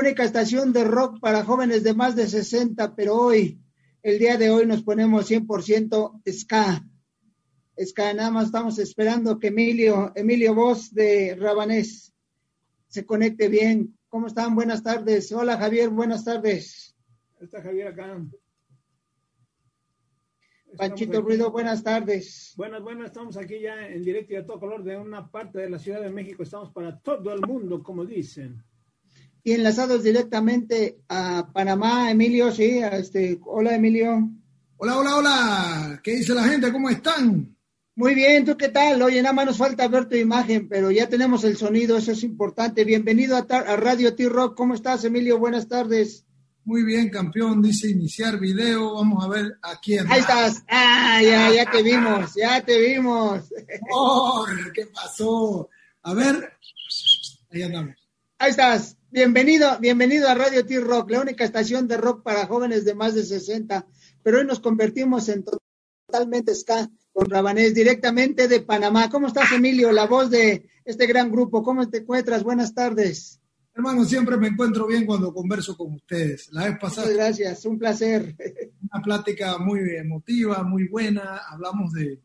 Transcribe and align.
única 0.00 0.24
estación 0.24 0.72
de 0.72 0.84
rock 0.84 1.20
para 1.20 1.44
jóvenes 1.44 1.84
de 1.84 1.92
más 1.92 2.16
de 2.16 2.26
60, 2.26 2.96
pero 2.96 3.16
hoy, 3.16 3.60
el 4.02 4.18
día 4.18 4.38
de 4.38 4.50
hoy 4.50 4.66
nos 4.66 4.82
ponemos 4.82 5.30
100% 5.30 6.22
ska. 6.26 6.82
Ska, 7.78 8.14
nada 8.14 8.30
más 8.30 8.46
estamos 8.46 8.78
esperando 8.78 9.38
que 9.38 9.48
Emilio, 9.48 10.10
Emilio 10.14 10.54
Voz 10.54 10.94
de 10.94 11.36
Rabanés 11.38 12.14
se 12.88 13.04
conecte 13.04 13.48
bien. 13.48 13.94
¿Cómo 14.08 14.26
están? 14.26 14.54
Buenas 14.54 14.82
tardes. 14.82 15.30
Hola 15.32 15.58
Javier, 15.58 15.90
buenas 15.90 16.24
tardes. 16.24 16.96
Está 17.38 17.62
Javier 17.62 17.88
acá. 17.88 18.18
Panchito 20.78 21.20
Ruido, 21.20 21.50
buenas 21.50 21.82
tardes. 21.82 22.54
Buenas, 22.56 22.82
buenas, 22.82 23.06
estamos 23.08 23.36
aquí 23.36 23.60
ya 23.60 23.86
en 23.86 24.02
directo 24.02 24.32
y 24.32 24.36
a 24.36 24.46
todo 24.46 24.60
color 24.60 24.82
de 24.82 24.96
una 24.96 25.30
parte 25.30 25.58
de 25.58 25.68
la 25.68 25.78
Ciudad 25.78 26.00
de 26.00 26.10
México. 26.10 26.42
Estamos 26.42 26.70
para 26.70 26.98
todo 27.00 27.34
el 27.34 27.40
mundo, 27.42 27.82
como 27.82 28.06
dicen. 28.06 28.64
Y 29.42 29.52
enlazados 29.52 30.02
directamente 30.02 30.98
a 31.08 31.50
Panamá, 31.52 32.10
Emilio, 32.10 32.52
sí, 32.52 32.78
este, 32.78 33.40
hola 33.46 33.74
Emilio. 33.74 34.28
Hola, 34.76 34.98
hola, 34.98 35.16
hola. 35.16 36.00
¿Qué 36.02 36.16
dice 36.16 36.34
la 36.34 36.44
gente? 36.44 36.72
¿Cómo 36.72 36.90
están? 36.90 37.56
Muy 37.94 38.14
bien, 38.14 38.44
¿tú 38.44 38.56
qué 38.56 38.68
tal? 38.68 39.02
Oye, 39.02 39.20
nada 39.20 39.34
más 39.34 39.46
nos 39.46 39.58
falta 39.58 39.88
ver 39.88 40.06
tu 40.08 40.16
imagen, 40.16 40.68
pero 40.68 40.90
ya 40.90 41.08
tenemos 41.08 41.44
el 41.44 41.56
sonido, 41.56 41.96
eso 41.98 42.12
es 42.12 42.22
importante. 42.22 42.84
Bienvenido 42.84 43.36
a, 43.36 43.40
a 43.40 43.76
Radio 43.76 44.14
T-Rock. 44.14 44.56
¿Cómo 44.56 44.74
estás, 44.74 45.04
Emilio? 45.04 45.38
Buenas 45.38 45.68
tardes. 45.68 46.24
Muy 46.64 46.84
bien, 46.84 47.08
campeón. 47.08 47.60
Dice 47.62 47.90
iniciar 47.90 48.38
video. 48.38 48.94
Vamos 48.94 49.24
a 49.24 49.28
ver 49.28 49.58
a 49.62 49.80
quién. 49.80 50.10
Ahí 50.10 50.20
estás. 50.20 50.62
Ah, 50.68 51.20
ya, 51.22 51.52
ya 51.52 51.70
te 51.70 51.82
vimos, 51.82 52.34
ya 52.36 52.64
te 52.64 52.78
vimos. 52.80 53.52
Oh, 53.92 54.46
¿Qué 54.72 54.86
pasó? 54.86 55.68
A 56.02 56.14
ver. 56.14 56.52
Ahí 57.50 57.62
andamos. 57.62 57.96
Ahí 58.38 58.50
estás. 58.50 58.96
Bienvenido, 59.12 59.76
bienvenido 59.80 60.28
a 60.28 60.36
Radio 60.36 60.64
T-Rock, 60.64 61.10
la 61.10 61.20
única 61.22 61.44
estación 61.44 61.88
de 61.88 61.96
rock 61.96 62.22
para 62.22 62.46
jóvenes 62.46 62.84
de 62.84 62.94
más 62.94 63.12
de 63.12 63.24
60. 63.24 63.84
Pero 64.22 64.38
hoy 64.38 64.46
nos 64.46 64.60
convertimos 64.60 65.28
en 65.28 65.44
totalmente 66.06 66.54
ska 66.54 66.88
con 67.12 67.28
Rabanés, 67.28 67.74
directamente 67.74 68.46
de 68.46 68.60
Panamá. 68.60 69.10
¿Cómo 69.10 69.26
estás, 69.26 69.50
Emilio? 69.50 69.90
La 69.90 70.06
voz 70.06 70.30
de 70.30 70.68
este 70.84 71.08
gran 71.08 71.32
grupo. 71.32 71.64
¿Cómo 71.64 71.90
te 71.90 71.98
encuentras? 71.98 72.44
Buenas 72.44 72.72
tardes. 72.72 73.40
Hermano, 73.74 74.04
siempre 74.04 74.36
me 74.36 74.46
encuentro 74.46 74.86
bien 74.86 75.04
cuando 75.04 75.34
converso 75.34 75.76
con 75.76 75.94
ustedes. 75.94 76.48
La 76.52 76.68
vez 76.68 76.78
pasada. 76.78 77.08
Muchas 77.08 77.16
gracias, 77.16 77.64
un 77.64 77.80
placer. 77.80 78.36
Una 78.92 79.02
plática 79.02 79.58
muy 79.58 79.80
emotiva, 79.96 80.62
muy 80.62 80.86
buena. 80.86 81.40
Hablamos 81.50 81.92
de, 81.92 82.20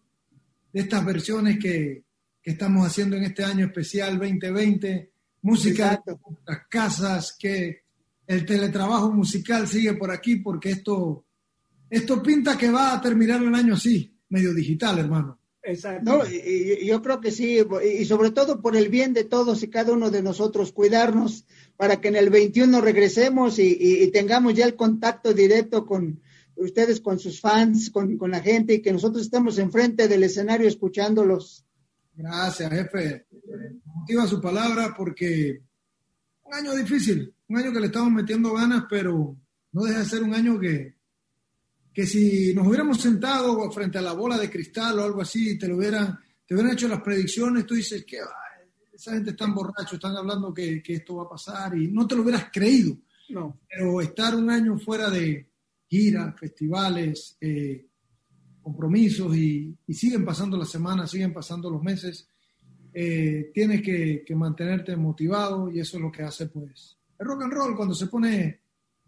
de 0.71 0.79
estas 0.81 1.03
versiones 1.03 1.57
que, 1.57 2.03
que, 2.43 2.51
estamos 2.51 2.85
haciendo 2.85 3.15
en 3.15 3.23
este 3.23 3.43
año 3.43 3.65
especial 3.65 4.19
2020. 4.19 5.14
Música 5.45 6.01
en 6.07 6.17
nuestras 6.27 6.67
casas, 6.67 7.35
que 7.37 7.83
el 8.25 8.45
teletrabajo 8.45 9.11
musical 9.11 9.67
sigue 9.67 9.93
por 9.93 10.09
aquí 10.09 10.37
porque 10.37 10.71
esto, 10.71 11.25
esto 11.89 12.23
pinta 12.23 12.57
que 12.57 12.71
va 12.71 12.95
a 12.95 13.01
terminar 13.01 13.43
el 13.43 13.53
año 13.53 13.75
así, 13.75 14.11
medio 14.29 14.53
digital, 14.53 14.97
hermano. 14.97 15.39
Exacto. 15.61 16.17
No, 16.17 16.23
y, 16.27 16.85
yo 16.87 17.01
creo 17.01 17.21
que 17.21 17.29
sí, 17.29 17.59
y 17.99 18.05
sobre 18.05 18.31
todo 18.31 18.59
por 18.59 18.75
el 18.75 18.89
bien 18.89 19.13
de 19.13 19.23
todos 19.23 19.61
y 19.61 19.69
cada 19.69 19.93
uno 19.93 20.09
de 20.09 20.23
nosotros, 20.23 20.71
cuidarnos 20.71 21.45
para 21.77 22.01
que 22.01 22.07
en 22.07 22.15
el 22.15 22.31
21 22.31 22.81
regresemos 22.81 23.59
y, 23.59 23.77
y 23.79 24.11
tengamos 24.11 24.55
ya 24.55 24.65
el 24.65 24.75
contacto 24.75 25.33
directo 25.33 25.85
con 25.85 26.21
ustedes, 26.55 27.01
con 27.01 27.19
sus 27.19 27.39
fans, 27.39 27.89
con, 27.91 28.17
con, 28.17 28.31
la 28.31 28.41
gente 28.41 28.75
y 28.75 28.81
que 28.81 28.93
nosotros 28.93 29.23
estemos 29.23 29.57
enfrente 29.59 30.07
del 30.07 30.23
escenario 30.23 30.67
escuchándolos. 30.67 31.65
Gracias, 32.15 32.71
jefe. 32.71 33.25
Motiva 33.85 34.27
su 34.27 34.41
palabra 34.41 34.93
porque 34.95 35.61
un 36.43 36.53
año 36.53 36.73
difícil, 36.75 37.33
un 37.47 37.57
año 37.57 37.73
que 37.73 37.79
le 37.79 37.87
estamos 37.87 38.11
metiendo 38.11 38.53
ganas, 38.53 38.85
pero 38.89 39.35
no 39.71 39.83
deja 39.83 39.99
de 39.99 40.05
ser 40.05 40.23
un 40.23 40.33
año 40.33 40.59
que, 40.59 40.95
que 41.93 42.05
si 42.05 42.53
nos 42.53 42.67
hubiéramos 42.67 42.99
sentado 42.99 43.71
frente 43.71 43.97
a 43.97 44.01
la 44.01 44.13
bola 44.13 44.37
de 44.37 44.49
cristal 44.49 44.99
o 44.99 45.03
algo 45.03 45.21
así, 45.21 45.57
te 45.57 45.67
lo 45.67 45.77
hubieran, 45.77 46.19
te 46.45 46.53
hubieran 46.53 46.73
hecho 46.73 46.87
las 46.87 47.01
predicciones, 47.01 47.65
tú 47.65 47.73
dices 47.73 48.05
que 48.05 48.17
esa 48.93 49.13
gente 49.13 49.31
está 49.31 49.45
borracho, 49.47 49.95
están 49.95 50.15
hablando 50.15 50.53
que, 50.53 50.81
que, 50.81 50.95
esto 50.95 51.15
va 51.15 51.23
a 51.23 51.29
pasar 51.29 51.77
y 51.77 51.87
no 51.89 52.07
te 52.07 52.15
lo 52.15 52.23
hubieras 52.23 52.49
creído. 52.51 52.97
No. 53.29 53.59
Pero 53.69 54.01
estar 54.01 54.35
un 54.35 54.49
año 54.49 54.77
fuera 54.77 55.09
de 55.09 55.49
giras, 55.89 56.37
festivales, 56.39 57.37
eh, 57.41 57.87
compromisos 58.61 59.35
y, 59.35 59.77
y, 59.85 59.93
siguen 59.93 60.25
pasando 60.25 60.57
las 60.57 60.69
semanas, 60.69 61.11
siguen 61.11 61.33
pasando 61.33 61.69
los 61.69 61.81
meses, 61.81 62.27
eh, 62.97 63.51
tienes 63.53 63.81
que, 63.81 64.23
que 64.25 64.35
mantenerte 64.35 64.95
motivado 64.95 65.69
y 65.69 65.81
eso 65.81 65.97
es 65.97 66.03
lo 66.03 66.09
que 66.09 66.23
hace 66.23 66.47
pues 66.47 66.95
el 67.19 67.27
rock 67.27 67.43
and 67.43 67.53
roll 67.53 67.75
cuando 67.75 67.93
se 67.93 68.07
pone 68.07 68.61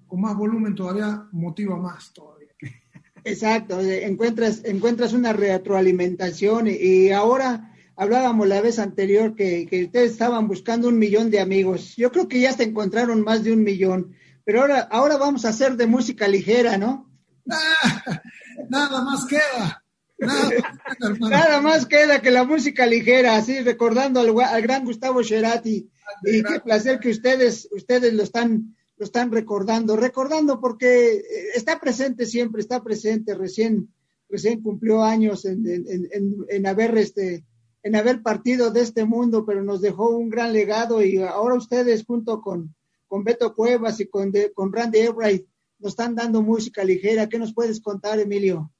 con 0.06 0.20
más 0.22 0.36
volumen 0.36 0.76
todavía 0.76 1.26
motiva 1.32 1.78
más 1.78 2.12
todavía. 2.14 2.50
Exacto, 3.24 3.80
encuentras, 3.82 4.64
encuentras 4.66 5.14
una 5.14 5.32
retroalimentación 5.34 6.68
y, 6.68 6.72
y, 6.72 7.12
ahora 7.12 7.74
hablábamos 7.96 8.48
la 8.48 8.62
vez 8.62 8.80
anterior 8.80 9.36
que, 9.36 9.66
que, 9.68 9.86
ustedes 9.86 10.12
estaban 10.12 10.48
buscando 10.48 10.88
un 10.88 11.00
millón 11.00 11.32
de 11.32 11.40
amigos. 11.40 11.96
Yo 11.96 12.12
creo 12.12 12.28
que 12.28 12.42
ya 12.42 12.54
se 12.54 12.64
encontraron 12.64 13.22
más 13.24 13.44
de 13.44 13.54
un 13.54 13.64
millón, 13.64 14.16
pero 14.44 14.62
ahora, 14.62 14.82
ahora 14.92 15.18
vamos 15.18 15.46
a 15.46 15.50
hacer 15.50 15.76
de 15.76 15.88
música 15.88 16.28
ligera, 16.28 16.78
¿no? 16.78 17.10
Ah, 17.50 18.22
nada 18.70 19.02
más 19.02 19.26
queda. 19.26 19.84
Nada, 20.18 20.50
nada, 21.20 21.62
más 21.62 21.86
queda 21.86 22.22
que 22.22 22.32
la 22.32 22.44
música 22.44 22.86
ligera, 22.86 23.36
así 23.36 23.60
recordando 23.62 24.20
al, 24.20 24.34
al 24.42 24.62
gran 24.62 24.86
Gustavo 24.86 25.24
Cerati. 25.24 25.90
Y 26.24 26.44
qué 26.44 26.60
placer 26.60 27.00
que 27.00 27.10
ustedes, 27.10 27.68
ustedes 27.72 28.14
lo 28.14 28.24
están 28.24 28.76
lo 28.98 29.06
están 29.06 29.32
recordando, 29.32 29.96
recordando 29.96 30.60
porque 30.60 31.22
está 31.54 31.80
presente 31.80 32.26
siempre, 32.26 32.62
está 32.62 32.84
presente, 32.84 33.36
recién, 33.36 33.94
recién 34.28 34.62
cumplió 34.62 35.04
años 35.04 35.46
en, 35.46 35.68
en, 35.68 35.86
en, 36.12 36.36
en, 36.50 36.68
haber 36.68 36.98
este, 36.98 37.46
en 37.84 37.96
haber 37.96 38.24
partido 38.24 38.72
de 38.72 38.82
este 38.82 39.06
mundo, 39.06 39.46
pero 39.46 39.64
nos 39.64 39.82
dejó 39.82 40.10
un 40.10 40.30
gran 40.30 40.52
legado 40.52 41.04
y 41.04 41.18
ahora 41.18 41.56
ustedes 41.56 42.06
junto 42.06 42.42
con, 42.42 42.74
con 43.08 43.24
Beto 43.24 43.54
Cuevas 43.54 44.00
y 44.00 44.08
con, 44.08 44.32
de, 44.32 44.52
con 44.52 44.74
Randy 44.74 45.00
Ebright 45.00 45.46
nos 45.80 45.92
están 45.92 46.16
dando 46.16 46.42
música 46.42 46.84
ligera. 46.84 47.30
¿Qué 47.30 47.38
nos 47.38 47.54
puedes 47.54 47.80
contar, 47.80 48.20
Emilio? 48.20 48.72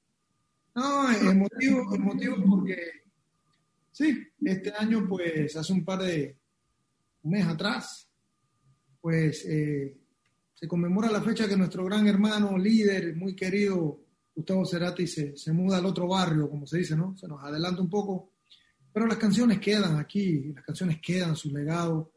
No, 0.78 1.12
emotivo, 1.12 1.96
emotivo 1.96 2.36
porque 2.48 2.78
sí, 3.92 4.16
este 4.46 4.72
año 4.78 5.08
pues 5.10 5.56
hace 5.56 5.74
un 5.74 5.84
par 5.84 6.04
de 6.04 6.38
un 7.24 7.32
mes 7.32 7.48
atrás, 7.48 8.08
pues 9.02 9.44
eh, 9.48 9.98
se 10.54 10.68
conmemora 10.68 11.10
la 11.10 11.24
fecha 11.24 11.48
que 11.48 11.58
nuestro 11.58 11.84
gran 11.84 12.06
hermano, 12.06 12.60
líder, 12.60 13.16
muy 13.16 13.36
querido, 13.36 14.02
Gustavo 14.36 14.68
Cerati, 14.68 15.08
se, 15.08 15.36
se, 15.36 15.52
muda 15.52 15.80
al 15.80 15.86
otro 15.88 16.10
barrio, 16.10 16.48
como 16.48 16.68
se 16.68 16.78
dice, 16.78 16.96
¿no? 16.96 17.18
Se 17.18 17.28
nos 17.28 17.44
adelanta 17.44 17.82
un 17.82 17.90
poco, 17.90 18.34
pero 18.94 19.08
las 19.08 19.18
canciones 19.18 19.60
quedan 19.60 19.98
aquí, 19.98 20.54
las 20.54 20.64
canciones 20.64 21.02
quedan, 21.02 21.36
su 21.36 21.52
legado. 21.52 22.12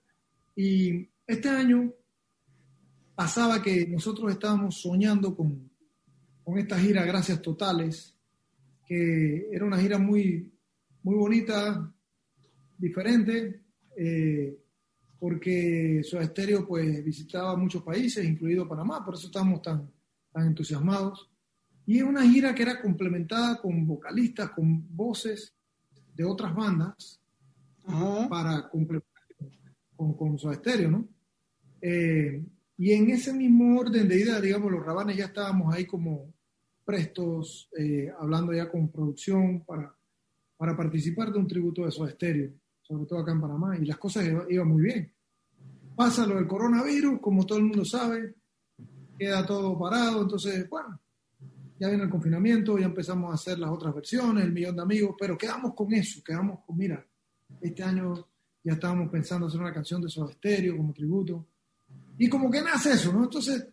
Y 0.55 1.09
este 1.27 1.49
año 1.49 1.95
pasaba 3.15 3.63
que 3.63 3.87
nosotros 3.87 4.31
estábamos 4.31 4.83
soñando 4.83 5.35
con, 5.35 5.71
con 6.45 6.59
esta 6.59 6.79
gira 6.79 7.07
Gracias 7.07 7.41
Totales, 7.41 8.20
que 8.91 9.49
era 9.53 9.65
una 9.65 9.79
gira 9.79 9.99
muy, 9.99 10.53
muy 11.05 11.15
bonita, 11.15 11.95
diferente. 12.77 13.63
Eh, 13.97 14.59
porque 15.17 16.01
Soda 16.03 16.25
Stereo 16.25 16.67
pues 16.67 17.05
visitaba 17.05 17.57
muchos 17.57 17.85
países, 17.85 18.25
incluido 18.25 18.67
Panamá, 18.67 19.05
por 19.05 19.15
eso 19.15 19.29
estábamos 19.29 19.63
tan, 19.63 19.89
tan 20.33 20.45
entusiasmados. 20.45 21.31
Y 21.87 21.99
es 21.99 22.03
una 22.03 22.29
gira 22.29 22.53
que 22.53 22.63
era 22.63 22.83
complementada 22.83 23.61
con 23.61 23.87
vocalistas, 23.87 24.51
con 24.51 24.85
voces 24.97 25.55
de 26.13 26.25
otras 26.25 26.53
bandas 26.53 27.21
Ajá. 27.85 28.29
para 28.29 28.69
complementar 28.69 29.23
con, 29.95 30.15
con 30.15 30.37
Soda 30.37 30.55
Stereo, 30.55 30.91
¿no? 30.91 31.09
Eh, 31.81 32.45
y 32.77 32.91
en 32.91 33.11
ese 33.11 33.33
mismo 33.33 33.79
orden 33.79 34.09
de 34.09 34.19
idea, 34.19 34.41
digamos, 34.41 34.73
los 34.73 34.85
rabanes 34.85 35.17
ya 35.17 35.27
estábamos 35.27 35.73
ahí 35.73 35.87
como 35.87 36.35
prestos, 36.91 37.69
eh, 37.79 38.11
hablando 38.19 38.53
ya 38.53 38.69
con 38.69 38.91
producción 38.91 39.65
para, 39.65 39.95
para 40.57 40.77
participar 40.77 41.33
de 41.33 41.39
un 41.39 41.47
tributo 41.47 41.85
de 41.85 41.93
Soda 41.93 42.11
Stereo 42.11 42.53
sobre 42.91 43.07
todo 43.07 43.21
acá 43.21 43.31
en 43.31 43.41
Panamá, 43.41 43.77
y 43.79 43.85
las 43.85 43.99
cosas 43.99 44.27
iban 44.49 44.67
muy 44.67 44.83
bien. 44.83 45.15
Pasa 45.95 46.27
lo 46.27 46.35
del 46.35 46.49
coronavirus, 46.49 47.21
como 47.21 47.47
todo 47.47 47.59
el 47.59 47.65
mundo 47.65 47.85
sabe, 47.85 48.35
queda 49.17 49.47
todo 49.47 49.79
parado, 49.79 50.23
entonces, 50.23 50.69
bueno, 50.69 51.01
ya 51.79 51.89
viene 51.89 52.03
el 52.03 52.11
confinamiento, 52.11 52.77
ya 52.79 52.87
empezamos 52.87 53.31
a 53.31 53.35
hacer 53.35 53.61
las 53.61 53.71
otras 53.71 53.95
versiones, 53.95 54.43
el 54.43 54.51
millón 54.51 54.75
de 54.75 54.83
amigos, 54.83 55.15
pero 55.17 55.39
quedamos 55.39 55.73
con 55.73 55.93
eso, 55.95 56.21
quedamos 56.25 56.65
con, 56.67 56.77
mira, 56.77 57.07
este 57.61 57.85
año 57.85 58.27
ya 58.65 58.73
estábamos 58.73 59.09
pensando 59.09 59.47
hacer 59.47 59.61
una 59.61 59.73
canción 59.73 60.03
de 60.03 60.09
Soda 60.09 60.33
Stereo 60.33 60.77
como 60.77 60.93
tributo, 60.93 61.47
y 62.19 62.29
como 62.29 62.51
que 62.51 62.61
nace 62.61 62.95
eso, 62.95 63.13
¿no? 63.13 63.23
Entonces, 63.23 63.69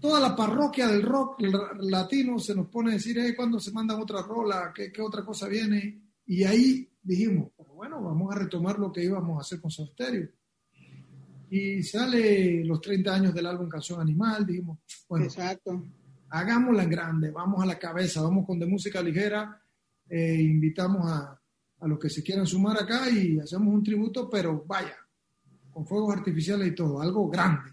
toda 0.00 0.20
la 0.20 0.34
parroquia 0.34 0.86
del 0.88 1.02
rock 1.02 1.40
latino 1.80 2.38
se 2.38 2.54
nos 2.54 2.68
pone 2.68 2.90
a 2.90 2.94
decir, 2.94 3.18
eh, 3.18 3.34
¿cuándo 3.34 3.58
se 3.58 3.72
mandan 3.72 4.00
otra 4.00 4.22
rola? 4.22 4.72
¿Qué, 4.74 4.92
¿Qué, 4.92 5.02
otra 5.02 5.24
cosa 5.24 5.48
viene? 5.48 6.02
Y 6.26 6.44
ahí 6.44 6.88
dijimos, 7.02 7.52
bueno, 7.74 8.02
vamos 8.02 8.34
a 8.34 8.38
retomar 8.38 8.78
lo 8.78 8.92
que 8.92 9.04
íbamos 9.04 9.38
a 9.38 9.40
hacer 9.40 9.60
con 9.60 9.70
Soda 9.70 9.88
Stereo. 9.92 10.28
Y 11.50 11.82
sale 11.82 12.64
los 12.64 12.80
30 12.80 13.14
años 13.14 13.34
del 13.34 13.46
álbum 13.46 13.68
Canción 13.68 14.00
Animal, 14.00 14.44
dijimos, 14.44 14.80
bueno, 15.08 15.24
Exacto. 15.24 15.82
hagámosla 16.28 16.82
en 16.82 16.90
grande, 16.90 17.30
vamos 17.30 17.62
a 17.62 17.66
la 17.66 17.78
cabeza, 17.78 18.20
vamos 18.20 18.44
con 18.46 18.58
de 18.58 18.66
música 18.66 19.00
ligera, 19.00 19.62
eh, 20.08 20.40
invitamos 20.42 21.10
a, 21.10 21.40
a 21.80 21.88
los 21.88 21.98
que 21.98 22.10
se 22.10 22.22
quieran 22.22 22.46
sumar 22.46 22.82
acá 22.82 23.08
y 23.08 23.38
hacemos 23.38 23.72
un 23.72 23.82
tributo, 23.82 24.28
pero 24.28 24.64
vaya, 24.66 24.96
con 25.70 25.86
fuegos 25.86 26.16
artificiales 26.16 26.68
y 26.68 26.74
todo, 26.74 27.00
algo 27.00 27.28
grande. 27.28 27.70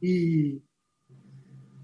Y 0.00 0.63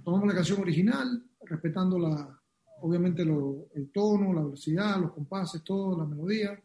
tomamos 0.05 0.29
la 0.29 0.35
canción 0.35 0.61
original, 0.61 1.25
respetando 1.45 1.99
la, 1.99 2.41
obviamente 2.83 3.25
lo- 3.25 3.69
el 3.75 3.91
tono, 3.93 4.33
la 4.33 4.43
velocidad, 4.43 5.01
los 5.01 5.13
compases, 5.13 5.63
todo, 5.65 5.97
la 5.99 6.05
melodía, 6.05 6.59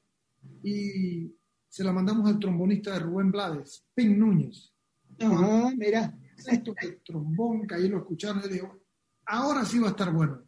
y 0.63 1.33
se 1.67 1.83
la 1.83 1.91
mandamos 1.91 2.27
al 2.29 2.39
trombonista 2.39 2.93
de 2.93 2.99
Rubén 2.99 3.31
Blades, 3.31 3.85
Pin 3.93 4.17
Núñez. 4.17 4.71
Ajá, 5.19 5.71
mira. 5.77 6.17
Esto 6.37 6.73
el 6.81 7.01
trombón, 7.01 7.65
que 7.65 7.75
ahí 7.75 7.87
lo 7.87 7.99
escucharon, 7.99 8.41
y 8.45 8.49
digo, 8.53 8.77
ahora 9.25 9.63
sí 9.65 9.79
va 9.79 9.87
a 9.87 9.91
estar 9.91 10.11
bueno. 10.13 10.41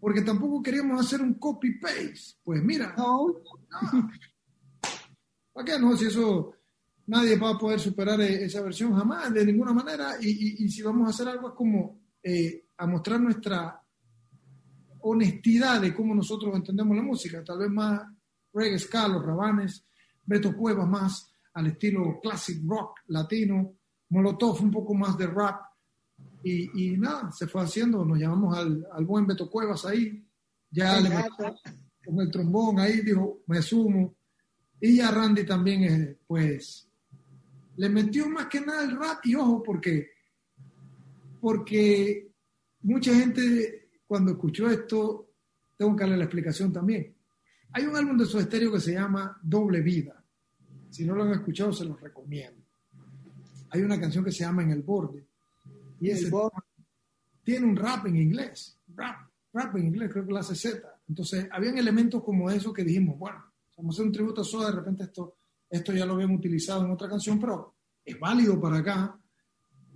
Porque 0.00 0.22
tampoco 0.22 0.62
queríamos 0.62 0.98
hacer 1.04 1.20
un 1.20 1.34
copy-paste. 1.34 2.14
Pues 2.42 2.62
mira, 2.62 2.94
No, 2.96 3.26
¿Para 5.52 5.64
qué 5.64 5.78
no? 5.78 5.96
Si 5.96 6.06
eso 6.06 6.54
nadie 7.06 7.36
va 7.38 7.50
a 7.50 7.58
poder 7.58 7.78
superar 7.80 8.20
eh, 8.20 8.44
esa 8.44 8.62
versión 8.62 8.94
jamás, 8.94 9.32
de 9.34 9.44
ninguna 9.44 9.72
manera. 9.72 10.14
Y, 10.20 10.28
y- 10.28 10.64
y 10.64 10.68
si 10.70 10.80
vamos 10.82 11.06
a 11.06 11.10
hacer 11.10 11.28
algo 11.28 11.48
es 11.48 11.54
como 11.54 11.99
eh, 12.22 12.66
a 12.76 12.86
mostrar 12.86 13.20
nuestra 13.20 13.82
honestidad 15.00 15.80
de 15.80 15.94
cómo 15.94 16.14
nosotros 16.14 16.54
entendemos 16.54 16.96
la 16.96 17.02
música. 17.02 17.42
Tal 17.44 17.58
vez 17.58 17.70
más 17.70 18.02
reggae, 18.52 18.78
ska, 18.78 19.08
los 19.08 19.24
rabanes, 19.24 19.86
Beto 20.24 20.56
Cuevas 20.56 20.88
más 20.88 21.34
al 21.54 21.66
estilo 21.68 22.20
classic 22.20 22.62
rock 22.66 23.00
latino, 23.08 23.74
Molotov 24.10 24.62
un 24.62 24.70
poco 24.70 24.94
más 24.94 25.16
de 25.16 25.26
rap. 25.26 25.62
Y, 26.42 26.92
y 26.92 26.96
nada, 26.96 27.30
se 27.32 27.46
fue 27.46 27.62
haciendo, 27.62 28.04
nos 28.04 28.18
llamamos 28.18 28.56
al, 28.56 28.86
al 28.92 29.04
buen 29.04 29.26
Beto 29.26 29.50
Cuevas 29.50 29.84
ahí, 29.84 30.26
ya 30.70 31.00
le 31.00 31.10
con 32.04 32.20
el 32.20 32.30
trombón 32.30 32.78
ahí, 32.78 33.00
dijo, 33.00 33.40
me 33.46 33.60
sumo. 33.62 34.14
Y 34.80 34.96
ya 34.96 35.10
Randy 35.10 35.44
también, 35.44 36.18
pues, 36.26 36.88
le 37.76 37.88
metió 37.88 38.28
más 38.28 38.46
que 38.46 38.60
nada 38.60 38.84
el 38.84 38.96
rap 38.96 39.24
y 39.24 39.34
ojo, 39.34 39.62
porque, 39.62 40.08
porque 41.40 42.30
mucha 42.82 43.14
gente 43.14 43.90
cuando 44.06 44.32
escuchó 44.32 44.68
esto, 44.68 45.30
tengo 45.76 45.94
que 45.94 46.02
darle 46.02 46.16
la 46.16 46.24
explicación 46.24 46.72
también. 46.72 47.14
Hay 47.72 47.84
un 47.84 47.96
álbum 47.96 48.18
de 48.18 48.26
su 48.26 48.38
estéreo 48.38 48.72
que 48.72 48.80
se 48.80 48.92
llama 48.92 49.38
Doble 49.42 49.80
Vida. 49.80 50.20
Si 50.90 51.04
no 51.04 51.14
lo 51.14 51.22
han 51.22 51.32
escuchado, 51.32 51.72
se 51.72 51.84
los 51.84 52.00
recomiendo. 52.00 52.60
Hay 53.70 53.82
una 53.82 54.00
canción 54.00 54.24
que 54.24 54.32
se 54.32 54.40
llama 54.40 54.62
En 54.62 54.70
el 54.70 54.82
Borde. 54.82 55.26
Y 56.00 56.10
ese 56.10 56.28
borde. 56.28 56.56
tiene 57.44 57.66
un 57.66 57.76
rap 57.76 58.06
en 58.06 58.16
inglés. 58.16 58.78
Rap, 58.88 59.30
rap 59.52 59.76
en 59.76 59.86
inglés, 59.86 60.10
creo 60.12 60.26
que 60.26 60.32
la 60.32 60.40
hace 60.40 60.56
Z. 60.56 60.82
Entonces, 61.08 61.46
habían 61.52 61.78
elementos 61.78 62.22
como 62.24 62.50
eso 62.50 62.72
que 62.72 62.82
dijimos, 62.82 63.18
bueno, 63.18 63.44
vamos 63.76 63.94
a 63.94 63.96
hacer 63.96 64.06
un 64.06 64.12
tributo 64.12 64.40
a 64.40 64.44
Soda, 64.44 64.70
de 64.70 64.76
repente 64.76 65.04
esto, 65.04 65.36
esto 65.68 65.92
ya 65.92 66.04
lo 66.04 66.14
habíamos 66.14 66.38
utilizado 66.38 66.84
en 66.84 66.90
otra 66.90 67.08
canción, 67.08 67.38
pero 67.38 67.76
es 68.04 68.18
válido 68.18 68.60
para 68.60 68.78
acá. 68.78 69.19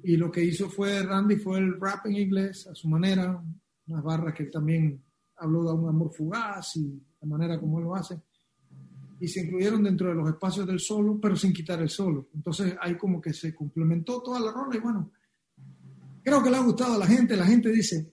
Y 0.04 0.16
lo 0.18 0.30
que 0.30 0.44
hizo 0.44 0.68
fue 0.68 1.02
Randy 1.02 1.36
fue 1.36 1.58
el 1.58 1.80
rap 1.80 2.06
en 2.06 2.16
inglés 2.16 2.66
a 2.66 2.74
su 2.74 2.88
manera, 2.88 3.42
unas 3.86 4.04
barras 4.04 4.34
que 4.34 4.44
él 4.44 4.50
también 4.50 5.02
habló 5.36 5.64
de 5.64 5.72
un 5.72 5.88
amor 5.88 6.12
fugaz 6.12 6.76
y 6.76 7.02
la 7.20 7.26
manera 7.26 7.58
como 7.58 7.78
él 7.78 7.84
lo 7.84 7.94
hace. 7.94 8.20
Y 9.18 9.28
se 9.28 9.40
incluyeron 9.40 9.82
dentro 9.82 10.08
de 10.10 10.14
los 10.14 10.28
espacios 10.28 10.66
del 10.66 10.78
solo, 10.78 11.18
pero 11.18 11.36
sin 11.36 11.54
quitar 11.54 11.80
el 11.80 11.88
solo. 11.88 12.28
Entonces 12.34 12.76
ahí 12.80 12.96
como 12.98 13.18
que 13.18 13.32
se 13.32 13.54
complementó 13.54 14.20
toda 14.22 14.40
la 14.40 14.52
rola 14.52 14.76
y 14.76 14.80
bueno, 14.80 15.10
creo 16.22 16.42
que 16.42 16.50
le 16.50 16.56
ha 16.58 16.60
gustado 16.60 16.94
a 16.94 16.98
la 16.98 17.06
gente. 17.06 17.34
La 17.34 17.46
gente 17.46 17.70
dice, 17.70 18.12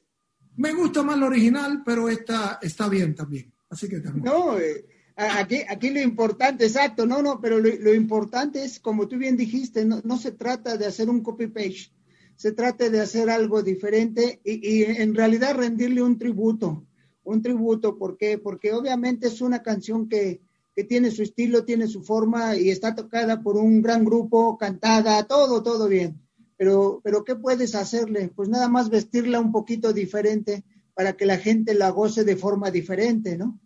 me 0.55 0.73
gusta 0.73 1.03
más 1.03 1.19
la 1.19 1.27
original, 1.27 1.81
pero 1.85 2.07
esta 2.07 2.57
está 2.61 2.87
bien 2.87 3.13
también. 3.13 3.53
Así 3.69 3.89
que 3.89 3.99
también. 3.99 4.23
No, 4.23 4.57
eh, 4.57 4.85
aquí, 5.15 5.89
lo 5.89 6.01
importante, 6.01 6.65
exacto, 6.65 7.05
no, 7.05 7.21
no, 7.21 7.39
pero 7.39 7.59
lo, 7.59 7.93
importante 7.93 8.63
es, 8.63 8.79
como 8.79 9.07
tú 9.07 9.17
bien 9.17 9.37
dijiste, 9.37 9.85
no, 9.85 10.17
se 10.17 10.31
trata 10.31 10.77
de 10.77 10.85
hacer 10.85 11.09
un 11.09 11.21
copy-paste, 11.21 11.91
se 12.35 12.51
trata 12.51 12.89
de 12.89 12.99
hacer 12.99 13.29
algo 13.29 13.61
diferente 13.61 14.41
y, 14.43 14.79
y 14.79 14.83
en 14.83 15.13
realidad 15.13 15.55
rendirle 15.55 16.01
un 16.01 16.17
tributo, 16.17 16.85
un 17.23 17.41
tributo, 17.41 17.97
¿por 17.97 18.17
qué? 18.17 18.37
Porque 18.37 18.73
obviamente 18.73 19.27
es 19.27 19.41
una 19.41 19.61
canción 19.61 20.09
que, 20.09 20.41
que 20.75 20.83
tiene 20.83 21.11
su 21.11 21.23
estilo, 21.23 21.65
tiene 21.65 21.87
su 21.87 22.01
forma 22.01 22.55
y 22.55 22.69
está 22.69 22.95
tocada 22.95 23.41
por 23.41 23.57
un 23.57 23.81
gran 23.81 24.05
grupo, 24.05 24.57
cantada, 24.57 25.23
todo, 25.27 25.61
todo 25.61 25.87
bien. 25.87 26.19
Pero, 26.57 27.01
pero 27.03 27.23
¿qué 27.23 27.35
puedes 27.35 27.75
hacerle? 27.75 28.31
Pues 28.35 28.47
nada 28.47 28.69
más 28.69 28.89
vestirla 28.89 29.39
un 29.39 29.51
poquito 29.51 29.93
diferente 29.93 30.63
para 30.93 31.13
que 31.13 31.25
la 31.25 31.37
gente 31.37 31.73
la 31.73 31.89
goce 31.89 32.23
de 32.23 32.35
forma 32.35 32.71
diferente, 32.71 33.37
¿no? 33.37 33.59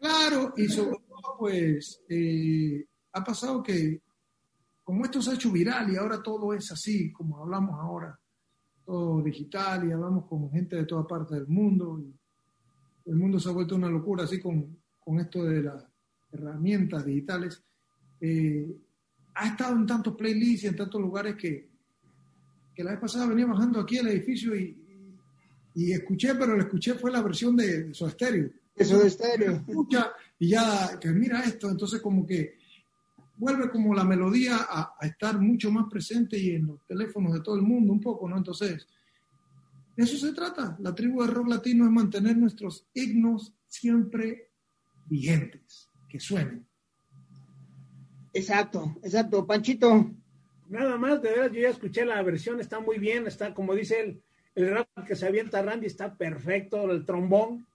Claro, 0.00 0.54
y 0.56 0.66
sobre 0.66 0.98
todo, 1.06 1.36
pues, 1.38 2.02
eh, 2.08 2.86
ha 3.12 3.22
pasado 3.22 3.62
que 3.62 4.00
como 4.82 5.04
esto 5.04 5.20
se 5.20 5.30
ha 5.30 5.34
hecho 5.34 5.52
viral 5.52 5.92
y 5.92 5.96
ahora 5.96 6.22
todo 6.22 6.54
es 6.54 6.72
así, 6.72 7.12
como 7.12 7.38
hablamos 7.38 7.78
ahora, 7.78 8.18
todo 8.84 9.22
digital 9.22 9.86
y 9.86 9.92
hablamos 9.92 10.24
con 10.26 10.50
gente 10.50 10.74
de 10.76 10.86
toda 10.86 11.06
parte 11.06 11.34
del 11.34 11.46
mundo, 11.46 12.02
el 13.04 13.14
mundo 13.14 13.38
se 13.38 13.50
ha 13.50 13.52
vuelto 13.52 13.76
una 13.76 13.88
locura 13.90 14.24
así 14.24 14.40
con, 14.40 14.78
con 14.98 15.20
esto 15.20 15.44
de 15.44 15.62
las 15.62 15.84
herramientas 16.32 17.04
digitales, 17.04 17.62
eh, 18.20 18.74
ha 19.34 19.48
estado 19.48 19.76
en 19.76 19.86
tantos 19.86 20.16
playlists 20.16 20.64
y 20.64 20.68
en 20.68 20.76
tantos 20.76 21.00
lugares 21.00 21.36
que, 21.36 21.68
que 22.74 22.82
la 22.82 22.92
vez 22.92 23.00
pasada 23.00 23.26
venía 23.26 23.46
bajando 23.46 23.80
aquí 23.80 23.98
al 23.98 24.08
edificio 24.08 24.56
y, 24.56 24.62
y, 25.74 25.84
y 25.84 25.92
escuché, 25.92 26.34
pero 26.34 26.56
lo 26.56 26.62
escuché 26.62 26.94
fue 26.94 27.10
la 27.10 27.22
versión 27.22 27.54
de, 27.54 27.84
de 27.84 27.94
su 27.94 28.06
estéreo 28.06 28.50
Eso 28.80 28.98
de 28.98 29.08
estéreo. 29.08 29.52
escucha 29.52 30.12
y 30.38 30.48
ya 30.48 30.98
que 30.98 31.10
mira 31.10 31.40
esto, 31.40 31.68
entonces 31.70 32.00
como 32.00 32.26
que 32.26 32.58
vuelve 33.36 33.70
como 33.70 33.94
la 33.94 34.04
melodía 34.04 34.56
a, 34.68 34.94
a 34.98 35.06
estar 35.06 35.38
mucho 35.38 35.70
más 35.70 35.86
presente 35.90 36.38
y 36.38 36.50
en 36.50 36.66
los 36.66 36.86
teléfonos 36.86 37.32
de 37.34 37.40
todo 37.40 37.56
el 37.56 37.62
mundo 37.62 37.92
un 37.92 38.00
poco, 38.00 38.28
¿no? 38.28 38.36
Entonces, 38.36 38.86
de 39.96 40.04
eso 40.04 40.16
se 40.16 40.32
trata. 40.32 40.76
La 40.80 40.94
tribu 40.94 41.22
de 41.22 41.28
rock 41.28 41.48
latino 41.48 41.84
es 41.84 41.90
mantener 41.90 42.36
nuestros 42.36 42.86
himnos 42.94 43.54
siempre 43.66 44.50
vigentes, 45.06 45.90
que 46.08 46.20
suenen. 46.20 46.66
Exacto, 48.32 48.96
exacto. 49.02 49.46
Panchito, 49.46 50.10
Nada 50.70 50.96
más, 50.96 51.20
de 51.20 51.30
verdad, 51.30 51.50
yo 51.50 51.62
ya 51.62 51.70
escuché 51.70 52.04
la 52.04 52.22
versión, 52.22 52.60
está 52.60 52.78
muy 52.78 52.98
bien, 52.98 53.26
está 53.26 53.52
como 53.52 53.74
dice 53.74 54.00
él, 54.00 54.22
el 54.54 54.70
rap 54.70 54.86
que 55.04 55.16
se 55.16 55.26
avienta 55.26 55.62
Randy 55.62 55.86
está 55.86 56.16
perfecto, 56.16 56.88
el 56.92 57.04
trombón, 57.04 57.66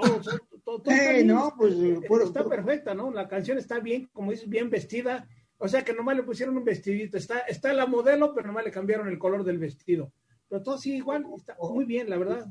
todo, 0.00 0.20
todo, 0.64 0.82
todo, 0.82 0.94
Eh, 0.94 1.24
no, 1.24 1.54
pues, 1.56 1.74
Eh, 1.74 2.00
puro- 2.06 2.24
está 2.24 2.42
puro- 2.44 2.56
perfecta, 2.56 2.94
¿no? 2.94 3.10
La 3.12 3.28
canción 3.28 3.58
está 3.58 3.78
bien, 3.80 4.08
como 4.12 4.30
dices, 4.32 4.48
bien 4.48 4.70
vestida, 4.70 5.28
o 5.58 5.68
sea 5.68 5.84
que 5.84 5.92
nomás 5.94 6.16
le 6.16 6.22
pusieron 6.22 6.56
un 6.56 6.64
vestidito, 6.64 7.16
está, 7.16 7.40
está 7.40 7.72
la 7.72 7.86
modelo, 7.86 8.34
pero 8.34 8.48
nomás 8.48 8.64
le 8.64 8.70
cambiaron 8.70 9.08
el 9.08 9.18
color 9.18 9.44
del 9.44 9.58
vestido, 9.58 10.12
pero 10.48 10.62
todo 10.62 10.78
sí 10.78 10.94
igual, 10.96 11.24
está 11.36 11.56
muy 11.60 11.84
bien, 11.84 12.10
la 12.10 12.18
verdad. 12.18 12.46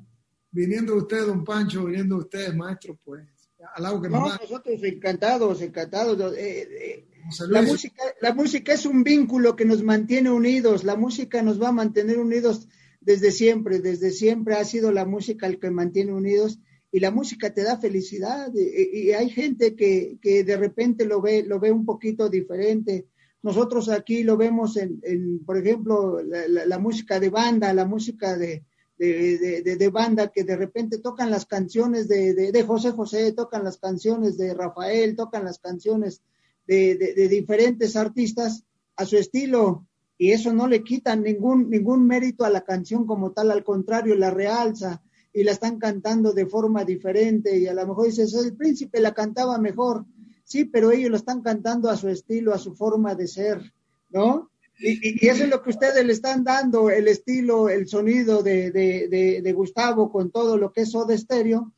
Viniendo 0.52 0.96
usted, 0.96 1.25
don 1.25 1.44
Pancho, 1.44 1.86
viniendo 1.86 2.16
de 2.16 2.22
ustedes, 2.22 2.56
maestro, 2.56 2.98
pues, 3.04 3.28
al 3.75 3.84
lado 3.84 4.02
que 4.02 4.10
nos 4.10 4.22
no, 4.22 4.30
da, 4.30 4.38
nosotros 4.42 4.82
encantados, 4.84 5.62
encantados. 5.62 6.34
Eh, 6.38 6.62
eh, 6.72 7.08
la 7.50 7.62
música, 7.64 8.04
la 8.22 8.34
música 8.34 8.74
es 8.74 8.86
un 8.86 9.04
vínculo 9.04 9.56
que 9.56 9.66
nos 9.66 9.82
mantiene 9.84 10.30
unidos. 10.30 10.84
La 10.84 10.96
música 10.96 11.42
nos 11.42 11.60
va 11.62 11.70
a 11.70 11.72
mantener 11.74 12.20
unidos 12.20 12.68
desde 13.02 13.32
siempre, 13.32 13.80
desde 13.80 14.12
siempre 14.12 14.56
ha 14.56 14.64
sido 14.64 14.92
la 14.92 15.06
música 15.06 15.48
el 15.48 15.60
que 15.60 15.72
mantiene 15.72 16.14
unidos 16.14 16.60
y 16.96 17.02
la 17.02 17.12
música 17.12 17.54
te 17.54 17.62
da 17.62 17.78
felicidad. 17.78 18.54
Y, 18.54 19.12
hay 19.12 19.30
gente 19.30 19.75
que, 19.75 20.18
que 20.22 20.46
de 20.46 20.56
repente 20.56 21.04
lo 21.04 21.20
ve, 21.20 21.44
lo 21.44 21.60
ve 21.60 21.70
un 21.70 21.84
poquito 21.84 22.30
diferente. 22.30 23.08
Nosotros 23.44 23.90
aquí 23.90 24.24
lo 24.24 24.38
vemos 24.38 24.78
en, 24.78 25.44
por 25.46 25.58
ejemplo, 25.58 26.22
la, 26.24 26.80
música 26.80 27.20
de 27.20 27.30
banda, 27.30 27.74
la 27.74 27.84
música 27.84 28.38
de, 28.38 28.64
de, 28.98 29.62
de- 29.62 29.90
banda 29.90 30.32
que 30.32 30.46
de 30.46 30.56
repente 30.56 31.00
tocan 31.00 31.30
las 31.30 31.46
canciones 31.46 32.08
de, 32.08 32.64
José 32.66 32.92
José, 32.92 33.34
tocan 33.34 33.66
las 33.66 33.78
canciones 33.78 34.38
de 34.38 34.54
Rafael, 34.54 35.18
tocan 35.18 35.44
las 35.44 35.60
canciones 35.60 36.22
de 36.66 37.28
diferentes 37.30 37.98
artistas 37.98 38.64
a 38.96 39.04
su 39.04 39.18
estilo. 39.18 39.86
Y 40.18 40.32
eso 40.32 40.54
no 40.54 40.66
le 40.66 40.82
quita 40.82 41.14
ningún, 41.18 41.70
ningún 41.70 42.08
mérito 42.08 42.46
a 42.46 42.50
la 42.50 42.64
canción 42.64 43.06
como 43.06 43.34
tal, 43.34 43.52
al 43.52 43.66
contrario, 43.66 44.16
la 44.16 44.32
realza 44.32 45.02
y 45.36 45.44
la 45.44 45.51
están 45.51 45.77
cantando 45.77 46.32
de 46.32 46.46
forma 46.46 46.86
diferente 46.86 47.58
y 47.58 47.68
a 47.68 47.74
lo 47.74 47.86
mejor 47.86 48.08
dices, 48.08 48.34
el 48.36 48.56
príncipe 48.56 49.01
la 49.01 49.13
cantaba 49.13 49.58
mejor, 49.58 50.06
sí, 50.46 50.63
pero 50.63 50.92
ellos 50.92 51.12
lo 51.12 51.18
están 51.18 51.42
cantando 51.42 51.89
a 51.89 51.98
su 51.98 52.08
estilo, 52.08 52.54
a 52.54 52.58
su 52.58 52.74
forma 52.74 53.15
de 53.15 53.27
ser, 53.27 53.74
¿no? 54.10 54.50
Y, 54.80 54.92
y- 54.92 55.25
y 55.25 55.27
eso 55.27 55.44
es 55.44 55.50
lo 55.50 55.62
que 55.62 55.72
ustedes 55.72 56.06
le 56.06 56.13
están 56.13 56.46
dando, 56.46 56.89
el 56.89 57.10
estilo, 57.10 57.68
el 57.68 57.86
sonido 57.88 58.44
de, 58.44 58.72
de, 58.72 59.42
de, 59.44 59.54
Gustavo 59.54 60.10
con 60.10 60.32
todo 60.32 60.58
lo 60.58 60.72
que 60.72 60.82
es 60.82 60.92
Soda 60.92 61.18
Stereo, 61.18 61.74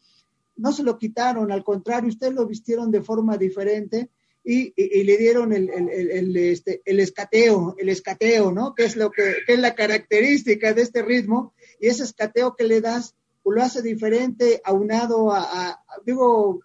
no 0.56 0.72
se 0.72 0.84
lo 0.84 1.00
quitaron, 1.00 1.52
al 1.52 1.64
contrario, 1.64 2.10
ustedes 2.10 2.34
lo 2.36 2.46
vistieron 2.46 2.92
de 2.92 3.02
forma 3.02 3.38
diferente 3.38 4.10
y, 4.44 4.72
le 5.04 5.18
dieron 5.18 5.52
el, 5.52 6.38
este, 6.38 6.82
el 6.86 7.00
escateo, 7.00 7.76
el 7.78 7.90
escateo, 7.90 8.52
¿no? 8.52 8.74
Que 8.76 8.86
es 8.86 8.96
lo 8.96 9.10
que, 9.12 9.34
es 9.48 9.60
la 9.60 9.74
característica 9.76 10.74
de 10.74 10.84
este 10.84 11.02
ritmo, 11.02 11.54
y 11.82 11.88
ese 11.88 12.04
escateo 12.04 12.56
que 12.56 12.64
le 12.64 12.82
das, 12.82 13.16
lo 13.52 13.64
hace 13.64 13.82
diferente, 13.82 14.62
aunado 14.64 15.32
a, 15.32 15.80
digo, 16.06 16.62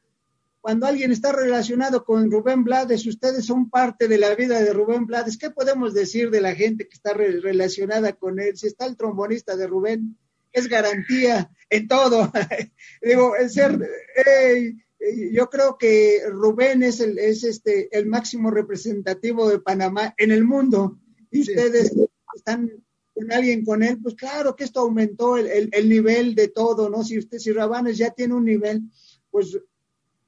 cuando 0.61 0.87
alguien 0.87 1.11
está 1.11 1.33
relacionado 1.33 2.05
con 2.05 2.31
Rubén 2.31 2.65
Blades, 2.65 3.07
ustedes 3.07 3.45
son 3.45 3.69
parte 3.69 4.07
de 4.09 4.19
la 4.19 4.35
vida 4.35 4.61
de 4.61 4.73
Rubén 4.73 5.07
Blades, 5.07 5.37
¿qué 5.37 5.51
podemos 5.51 5.93
decir 5.93 6.31
de 6.31 6.41
la 6.41 6.55
gente 6.55 6.87
que 6.89 6.95
está 6.95 7.15
relacionada 7.15 8.13
con 8.13 8.39
él? 8.39 8.57
Si 8.57 8.69
está 8.69 8.87
el 8.87 8.97
trombonista 8.97 9.57
de 9.57 9.67
Rubén, 9.67 10.17
es 10.53 10.69
garantía 10.69 11.51
en 11.69 11.89
todo. 11.89 12.31
Digo, 13.03 13.35
el 13.37 13.51
ser, 13.51 13.79
yo 15.33 15.51
creo 15.51 15.77
que 15.79 16.23
Rubén 16.31 16.83
es 16.83 17.01
el, 17.01 17.19
es 17.19 17.43
este, 17.43 17.89
el 17.97 18.07
máximo 18.07 18.51
representativo 18.51 19.49
de 19.49 19.59
Panamá 19.59 20.15
en 20.17 20.31
el 20.31 20.45
mundo 20.45 20.99
y 21.31 21.41
ustedes 21.41 21.93
están 22.35 22.71
con 23.15 23.31
alguien 23.33 23.65
con 23.65 23.83
él, 23.83 23.99
pues 24.03 24.15
claro 24.15 24.57
que 24.57 24.65
esto 24.65 24.81
aumentó 24.81 25.37
el, 25.37 25.69
el, 25.73 25.89
nivel 25.89 26.35
de 26.35 26.49
todo, 26.49 26.89
¿no? 26.89 27.05
Si 27.05 27.19
usted, 27.19 27.39
si 27.39 27.53
Rabanes 27.53 27.99
ya 27.99 28.11
tiene 28.11 28.35
un 28.35 28.45
nivel, 28.45 28.83
pues 29.31 29.59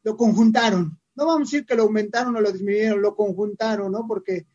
lo 0.02 0.16
conjuntaron. 0.16 0.98
No 1.14 1.26
vamos 1.26 1.48
a 1.48 1.50
decir 1.50 1.66
que 1.66 1.74
lo 1.74 1.84
aumentaron 1.84 2.36
o 2.36 2.40
lo 2.40 2.52
disminuyeron, 2.52 3.00
lo 3.00 3.14
conjuntaron, 3.14 3.92
¿no? 3.92 4.06
Porque 4.06 4.36
eh, 4.36 4.46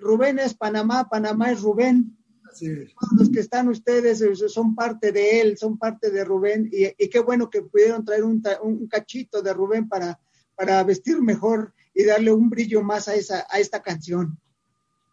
Rubén 0.00 0.38
es 0.38 0.54
Panamá, 0.54 1.08
Panamá 1.08 1.52
es 1.52 1.60
Rubén. 1.60 2.16
Todos 2.42 3.12
los 3.16 3.30
que 3.30 3.40
están 3.40 3.68
ustedes 3.68 4.20
eh, 4.22 4.34
son 4.48 4.74
parte 4.74 5.12
de 5.12 5.40
él, 5.40 5.56
son 5.56 5.78
parte 5.78 6.10
de 6.10 6.24
Rubén, 6.24 6.68
y, 6.72 7.08
qué 7.08 7.20
bueno 7.20 7.48
que 7.48 7.62
pudieron 7.62 8.04
traer 8.04 8.24
un, 8.24 8.42
un, 8.62 8.88
cachito 8.88 9.40
de 9.40 9.52
Rubén 9.52 9.88
para, 9.88 10.18
para 10.56 10.82
vestir 10.82 11.22
mejor 11.22 11.72
y 11.94 12.04
darle 12.04 12.32
un 12.32 12.50
brillo 12.50 12.82
más 12.82 13.06
a, 13.06 13.14
esa, 13.14 13.46
a 13.48 13.60
esta 13.60 13.80
canción. 13.80 14.36